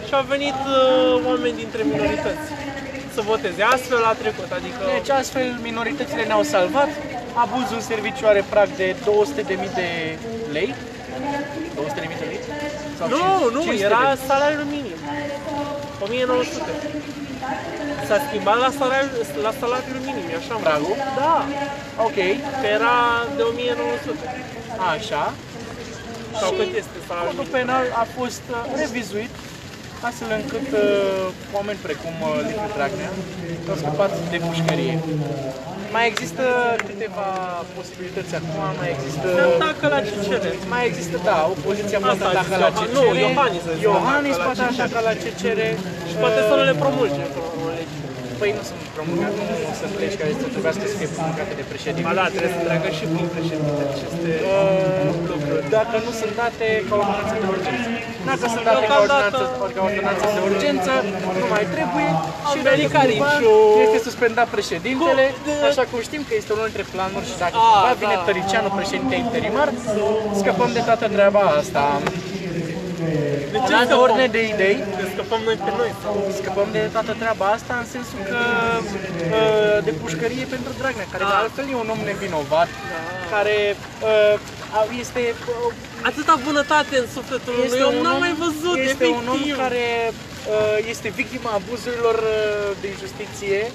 [0.06, 2.46] și au venit uh, oameni dintre minorități
[3.14, 3.62] să voteze.
[3.76, 4.80] Astfel a trecut, adică...
[4.96, 6.90] Deci astfel minoritățile ne-au salvat.
[7.44, 9.88] Abuzul în serviciu are prag de 200.000 de
[10.56, 10.74] lei.
[10.74, 12.40] 200.000 de lei?
[12.98, 13.22] Sau Nu,
[13.56, 14.26] nu, 500 era de lei?
[14.30, 14.98] salariul minim.
[16.04, 16.70] 1900.
[18.08, 19.12] S-a schimbat la salariul,
[19.48, 20.60] la salariul minim, e așa mă.
[20.68, 20.96] Pragul?
[21.20, 21.34] Da,
[22.06, 22.16] Ok.
[22.60, 22.96] că era
[23.38, 24.24] de 1900.
[24.94, 25.24] Așa.
[26.40, 27.56] Sau Și cât este salariul Codul minim?
[27.58, 29.32] penal a fost uh, revizuit
[30.08, 33.10] astfel încât uh, oameni precum uh, Liviu Dragnea
[33.70, 34.94] au scăpat de pușcărie.
[35.96, 36.44] Mai există
[36.88, 37.28] câteva
[37.76, 39.26] posibilități acum, mai există...
[39.54, 40.50] Atacă la ce cere.
[40.74, 43.20] Mai există, da, opoziția poate Asta a ataca zis la Iohan- ce nu, cere.
[43.26, 44.84] Iohannis a zis că Iohannis atacă la poate ce cere.
[44.86, 45.68] ataca la ce cere.
[46.08, 47.96] Și poate să nu le promulge până la urmă legi.
[48.40, 52.06] Păi nu sunt promulgate, nu sunt legi care să trebuiască să fie promulgate de președinte.
[52.08, 55.64] Ba da, trebuie să treacă și prin președinte aceste Uh, lucruri.
[55.78, 57.88] dacă nu sunt date ca ordonanță de urgență.
[58.30, 60.92] Dacă sunt date ca Deocamdată- ordonanță, ca ordonanță de urgență,
[61.40, 62.08] nu mai trebuie
[62.50, 63.54] și venit dacă cumva Cariciu.
[63.86, 67.60] este suspendat președintele, Cu- așa cum știm că este unul dintre planuri și dacă A,
[67.70, 68.24] cumva vine da.
[68.28, 69.68] Tăricianu președinte interimar,
[70.40, 71.82] scăpăm de toată treaba asta.
[73.54, 74.04] De ce În altă scăpăm?
[74.04, 76.14] ordine de idei, Ne scăpăm noi pe noi sau?
[76.40, 78.38] scăpăm de toată treaba asta în sensul că
[79.38, 81.30] uh, de pușcărie pentru Dragnea, care Da.
[81.32, 82.68] de altfel e un om nevinovat,
[83.34, 85.72] care uh, a- este uh,
[86.10, 89.16] Atâta bunătate în sufletul lui, eu un n-am om- mai văzut, este efectiv.
[89.20, 93.74] un om care uh, este victima abuzurilor uh, de justiție uh,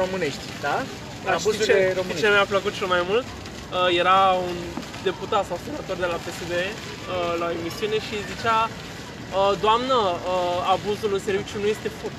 [0.00, 0.76] românești, da?
[1.24, 2.22] Dar știi Abuzurile ce, știi românești.
[2.24, 3.24] ce mi-a plăcut cel mai mult?
[3.28, 4.56] Uh, era un
[5.02, 10.72] deputat sau senator de la PSD uh, la o emisiune și zicea uh, Doamnă, uh,
[10.74, 12.18] abuzul în serviciu nu este furt.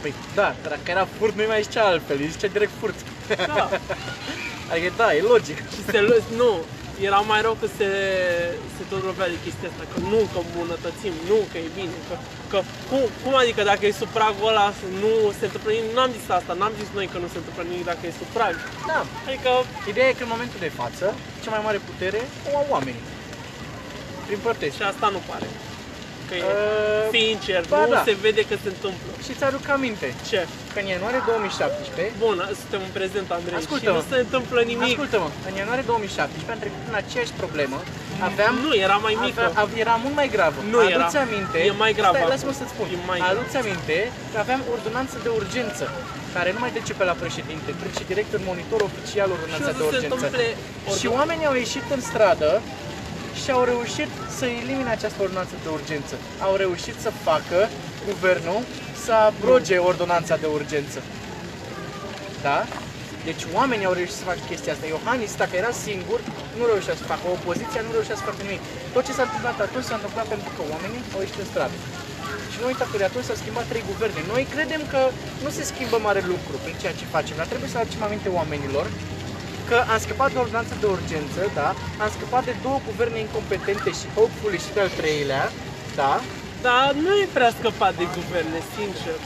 [0.00, 2.98] Păi da, dar dacă era furt nu mai zicea altfel, îi zicea direct furt.
[3.46, 3.68] Da.
[4.70, 5.56] adică da, e logic.
[5.74, 6.50] Și se, lu- nu,
[7.06, 7.88] era mai rău că se,
[8.76, 12.14] se tot lovea de chestia asta, că nu, că îmbunătățim, nu, că e bine, că,
[12.52, 12.58] că
[12.88, 14.66] cum, cum adică dacă e sub pragul ăla
[15.02, 17.86] nu se întâmplă nimic, n-am zis asta, n-am zis noi că nu se întâmplă nimic
[17.92, 18.54] dacă e sub prag.
[18.90, 19.00] Da.
[19.28, 19.50] Adică,
[19.90, 21.06] Ideea e că în momentul de față,
[21.42, 23.04] cea mai mare putere o au oamenii.
[24.26, 24.76] Prin părtești.
[24.76, 25.48] și asta nu pare.
[26.28, 28.02] Că e Uh, sincer, ba nu da.
[28.08, 29.10] se vede că se întâmplă.
[29.24, 30.40] Și ți-aduc aminte Ce?
[30.72, 33.98] că în ianuarie 2017 Bun, suntem în prezent, Andrei, Ascultă-mă.
[33.98, 34.94] și nu se întâmplă nimic.
[34.96, 37.78] Ascultă-mă, în ianuarie 2017 am trecut în aceeași problemă
[38.30, 39.42] aveam Nu, era mai mică.
[39.44, 40.58] Avea, av- era mult mai gravă.
[40.72, 40.96] Nu era.
[40.98, 41.56] Aduți aminte.
[41.70, 42.32] E mai gravă Stai, acum.
[42.34, 42.86] lasă-mă să-ți spun.
[42.94, 43.32] E mai gravă.
[43.34, 43.96] Aduți aminte
[44.32, 45.84] că aveam ordonanță de urgență
[46.36, 49.76] care nu mai trece pe la președinte, trece direct în monitor oficial ordonanța Și o
[49.78, 50.14] de să se urgență.
[50.14, 50.46] întâmple
[50.98, 52.50] Și oamenii au ieșit în stradă
[53.42, 56.14] și au reușit să elimine această ordonanță de urgență.
[56.46, 57.58] Au reușit să facă
[58.08, 58.60] guvernul
[59.04, 60.98] să abroge ordonanța de urgență.
[62.46, 62.58] Da?
[63.28, 64.86] Deci oamenii au reușit să facă chestia asta.
[64.86, 66.18] Iohannis, dacă era singur,
[66.58, 67.24] nu reușea să facă.
[67.36, 68.62] Opoziția nu reușea să facă nimic.
[68.94, 71.76] Tot ce s-a întâmplat atunci s-a întâmplat pentru că oamenii au ieșit în stradă.
[72.52, 74.20] Și nu uita că de atunci s-au schimbat trei guverne.
[74.32, 75.00] Noi credem că
[75.44, 78.86] nu se schimbă mare lucru prin ceea ce facem, dar trebuie să aducem aminte oamenilor
[79.68, 81.68] că am scăpat de ordonanță de urgență, da?
[82.04, 85.44] Am scăpat de două guverne incompetente și hopefully și de al treilea,
[86.00, 86.14] da?
[86.66, 89.18] Dar nu e prea scăpat de guverne, sincer.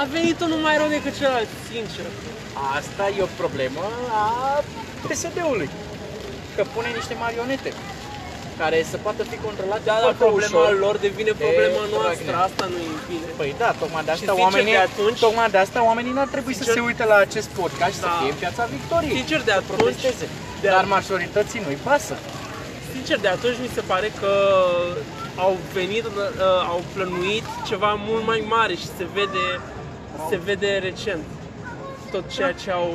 [0.00, 2.08] A venit unul mai rău decât celălalt, sincer.
[2.78, 3.84] Asta e o problemă
[4.22, 4.26] a
[5.08, 5.70] PSD-ului.
[6.56, 7.70] Că pune niște marionete
[8.60, 10.78] care să poată fi controlate Da, dar foarte problema ușor.
[10.84, 12.46] lor devine problema E, noastră, Dragnea.
[12.48, 13.26] asta nu e bine.
[13.40, 16.54] Păi da, tocmai de asta sincer, oamenii, de atunci- tocmai de asta oamenii n-ar trebui
[16.60, 18.16] să Sincer- se uite la acest podcast și să Da.
[18.20, 19.16] fie în piața victoriei.
[19.18, 20.26] Sincer, de să atunci, protesteze.
[20.64, 22.14] de Dar a- majorității nu-i pasă.
[22.94, 24.32] sincer, de atunci mi se pare că
[25.46, 26.22] au venit, uh,
[26.72, 29.46] au plănuit ceva mult mai mare și se vede,
[30.30, 31.24] se vede recent
[32.14, 32.88] tot ceea ce au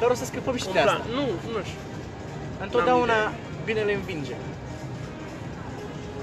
[0.00, 0.94] Dar o să scăpăm și în de plan.
[0.94, 1.06] asta.
[1.18, 1.78] Nu, nu știu.
[2.66, 3.18] Întotdeauna
[3.64, 4.34] binele învinge.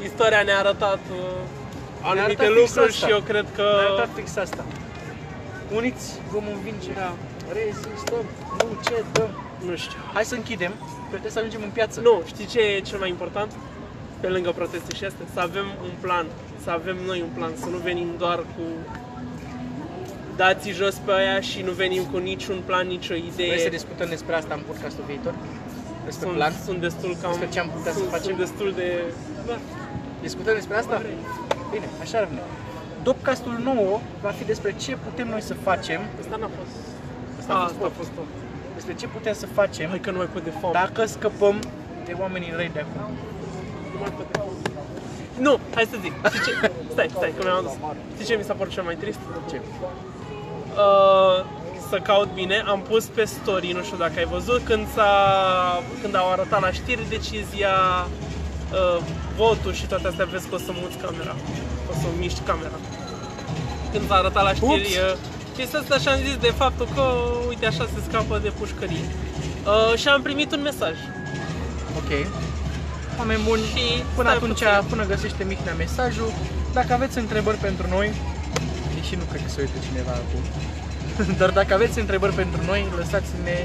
[0.10, 1.18] Istoria ne-a arătat uh,
[2.02, 3.06] anumite arătat fix lucruri asta.
[3.06, 4.64] și eu cred că Ne-a arătat fix asta.
[5.80, 6.92] Uniți vom învinge.
[6.94, 7.14] Da.
[7.60, 8.26] Rezistăm.
[8.58, 9.32] Nu cedăm.
[9.68, 10.00] nu știu.
[10.14, 10.74] Hai să închidem.
[10.80, 12.00] că Trebuie să ajungem în piață.
[12.00, 13.52] Nu, știi ce e cel mai important?
[14.20, 16.26] Pe lângă proteste și astea, să avem un plan,
[16.64, 18.64] să avem noi un plan, să nu venim doar cu
[20.36, 23.48] dați jos pe aia și nu venim cu niciun plan, nicio idee.
[23.48, 25.34] Vrei să discutăm despre asta în podcastul viitor?
[26.06, 26.54] Despre sunt, plan?
[26.66, 27.32] sunt destul cam...
[27.32, 28.26] Despre ce am putea să sunt, facem?
[28.26, 28.88] Sunt destul de...
[29.48, 29.58] Da,
[30.30, 30.96] Discutăm despre asta?
[31.04, 31.18] vrei.
[31.72, 32.42] Bine, așa rămâne.
[33.04, 36.76] Dopcastul nou va fi despre ce putem noi să facem, Asta n-a fost.
[37.40, 38.30] Asta a fost asta a fost tot.
[38.76, 40.80] despre ce putem să facem Hai că nu mai pot de foame.
[40.84, 41.56] dacă scăpăm
[42.06, 43.02] de oamenii răi de acum.
[43.94, 44.52] Nu mai pot de foame.
[45.46, 46.14] Nu, hai să zic.
[46.28, 46.72] Știi ce?
[46.94, 47.72] Stai, stai, că mi-am adus.
[48.14, 49.20] Știi ce mi s-a părut cel mai trist?
[49.50, 49.58] Ce?
[50.86, 51.38] uh,
[51.90, 55.12] să caut bine, am pus pe story, nu știu dacă ai văzut, când, s-a,
[56.02, 57.74] când au arătat la știri decizia,
[58.72, 58.98] uh,
[59.42, 61.36] votul și toate astea, vezi că o să muți camera,
[61.92, 62.78] o să miști camera.
[63.92, 64.96] Când s-a arătat la știri, Ups!
[64.96, 65.16] uh,
[65.58, 67.04] chestia asta și am zis de faptul că,
[67.52, 69.06] uite, așa se scapă de pușcărie.
[69.72, 70.96] Uh, și am primit un mesaj.
[72.00, 72.12] Ok.
[73.20, 74.90] Oameni buni, Și până stai atunci, puțin.
[74.90, 76.32] până găsește Mihnea mesajul,
[76.74, 78.08] dacă aveți întrebări pentru noi,
[78.96, 80.44] deși nu cred că se uită cineva acum,
[81.42, 83.58] dar dacă aveți întrebări pentru noi, lăsați-ne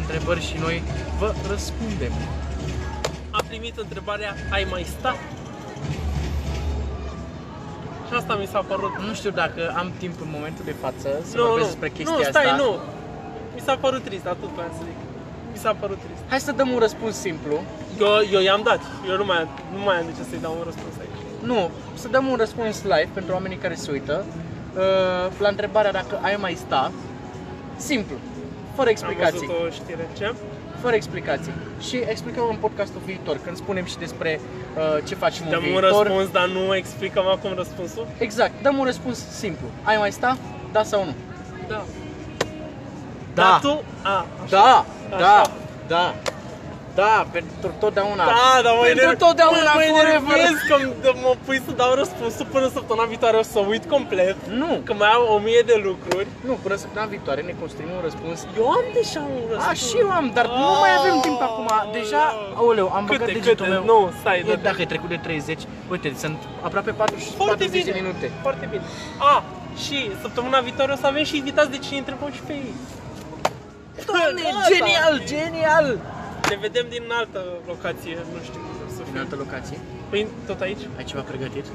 [0.00, 0.82] întrebări și noi
[1.18, 2.12] vă răspundem.
[3.38, 5.12] Am primit întrebarea, ai mai sta?
[8.08, 11.36] Și asta mi s-a părut Nu știu dacă am timp în momentul de față să
[11.36, 12.56] nu, vorbesc nu, despre chestia nu, stai, asta.
[12.62, 12.70] nu.
[13.54, 14.98] Mi s-a părut trist, atât vreau să zic.
[15.52, 16.20] Mi s-a părut trist.
[16.28, 17.54] Hai să dăm un răspuns simplu.
[18.00, 18.80] Eu, eu i-am dat.
[19.08, 21.20] Eu nu mai, nu mai am de ce să-i dau un răspuns aici.
[21.50, 24.24] Nu, să dăm un răspuns live pentru oamenii care se uită
[24.76, 26.92] uh, la întrebarea dacă ai mai sta.
[27.76, 28.16] Simplu,
[28.76, 29.46] fără Am explicații.
[29.46, 30.08] văzut o știre.
[30.16, 30.34] Ce?
[30.84, 31.52] Fără explicații.
[31.80, 34.40] Și explicăm în podcastul viitor, când spunem și despre
[34.76, 36.06] uh, ce facem Dăm în un viitor.
[36.06, 38.06] răspuns, dar nu explicăm acum răspunsul?
[38.18, 39.66] Exact, dăm un răspuns simplu.
[39.82, 40.36] Ai mai sta?
[40.72, 41.14] Da sau nu?
[41.68, 41.84] Da.
[43.34, 43.42] Da.
[43.42, 43.82] Dar tu?
[44.02, 44.50] A, așa.
[44.50, 45.18] Da, Așa.
[45.18, 45.50] da, da.
[45.86, 46.14] Da,
[47.36, 48.24] pentru totdeauna.
[48.34, 50.36] Da, dar mă Pentru enerv- totdeauna, mă, mă forever.
[50.38, 54.36] enervez că m- mă pui să dau răspunsul până săptămâna viitoare o să uit complet.
[54.62, 56.26] Nu, Că mai am o mie de lucruri.
[56.48, 59.70] nu, până săptămâna viitoare ne construim un răspuns Eu am deja un răspuns.
[59.70, 61.68] A, și eu am, dar nu mai avem timp acum.
[61.98, 62.24] Deja,
[62.60, 63.68] aoleu, am băgat Câte, degetul câte?
[63.76, 63.82] meu.
[63.92, 64.66] Nu, stai, E, dă-te.
[64.68, 65.60] dacă e trecut de 30,
[65.92, 67.92] uite, sunt aproape 40, Foarte 40 bine.
[67.92, 68.26] de minute.
[68.46, 68.82] Foarte bine.
[69.32, 69.34] A,
[69.84, 72.74] și săptămâna viitoare o să avem și invitați de cine întrebăm și pe ei.
[74.06, 74.66] Doamne, Gata.
[74.74, 75.98] genial, genial!
[76.50, 79.20] Ne vedem din altă locație, nu știu cum o să În fie.
[79.24, 79.78] altă locație,
[80.10, 80.82] Păi tot aici?
[80.98, 81.66] ai ceva pregătit?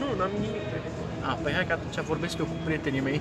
[0.00, 1.00] Nu, n-am nimic pregătit.
[1.28, 3.20] A, păi hai că atunci vorbesc eu cu prietenii mei.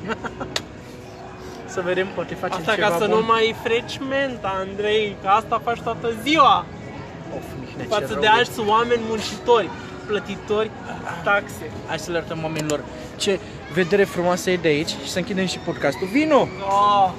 [1.76, 3.16] Să vedem, poate facem Asta ceva ca să bun.
[3.18, 6.66] nu mai freci menta, Andrei, că asta faci toată ziua.
[7.36, 8.38] Of, Mihnea, ce Față rău de ești.
[8.38, 9.70] alți oameni muncitori,
[10.08, 10.70] plătitori
[11.24, 11.66] taxe.
[11.88, 12.80] Hai să le arătăm oamenilor
[13.16, 13.40] ce
[13.74, 16.08] vedere frumoasă e de aici și să închidem și podcastul.
[16.08, 16.40] Vino!
[16.68, 17.12] Oh,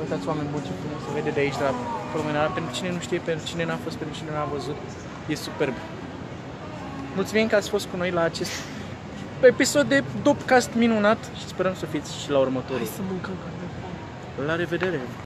[0.00, 1.74] Uitați oameni buni ce frumos se vede de aici la
[2.16, 2.48] promenada.
[2.58, 4.78] Pentru cine nu știe, pentru cine n-a fost, pentru cine n-a văzut,
[5.32, 5.74] e superb.
[7.14, 8.50] Mulțumim că ați fost cu noi la acest
[9.40, 12.76] episod de Dopcast minunat și sperăm să fiți și la următorul.
[12.76, 13.66] hai să mâncăm carne.
[14.48, 15.00] La revedere!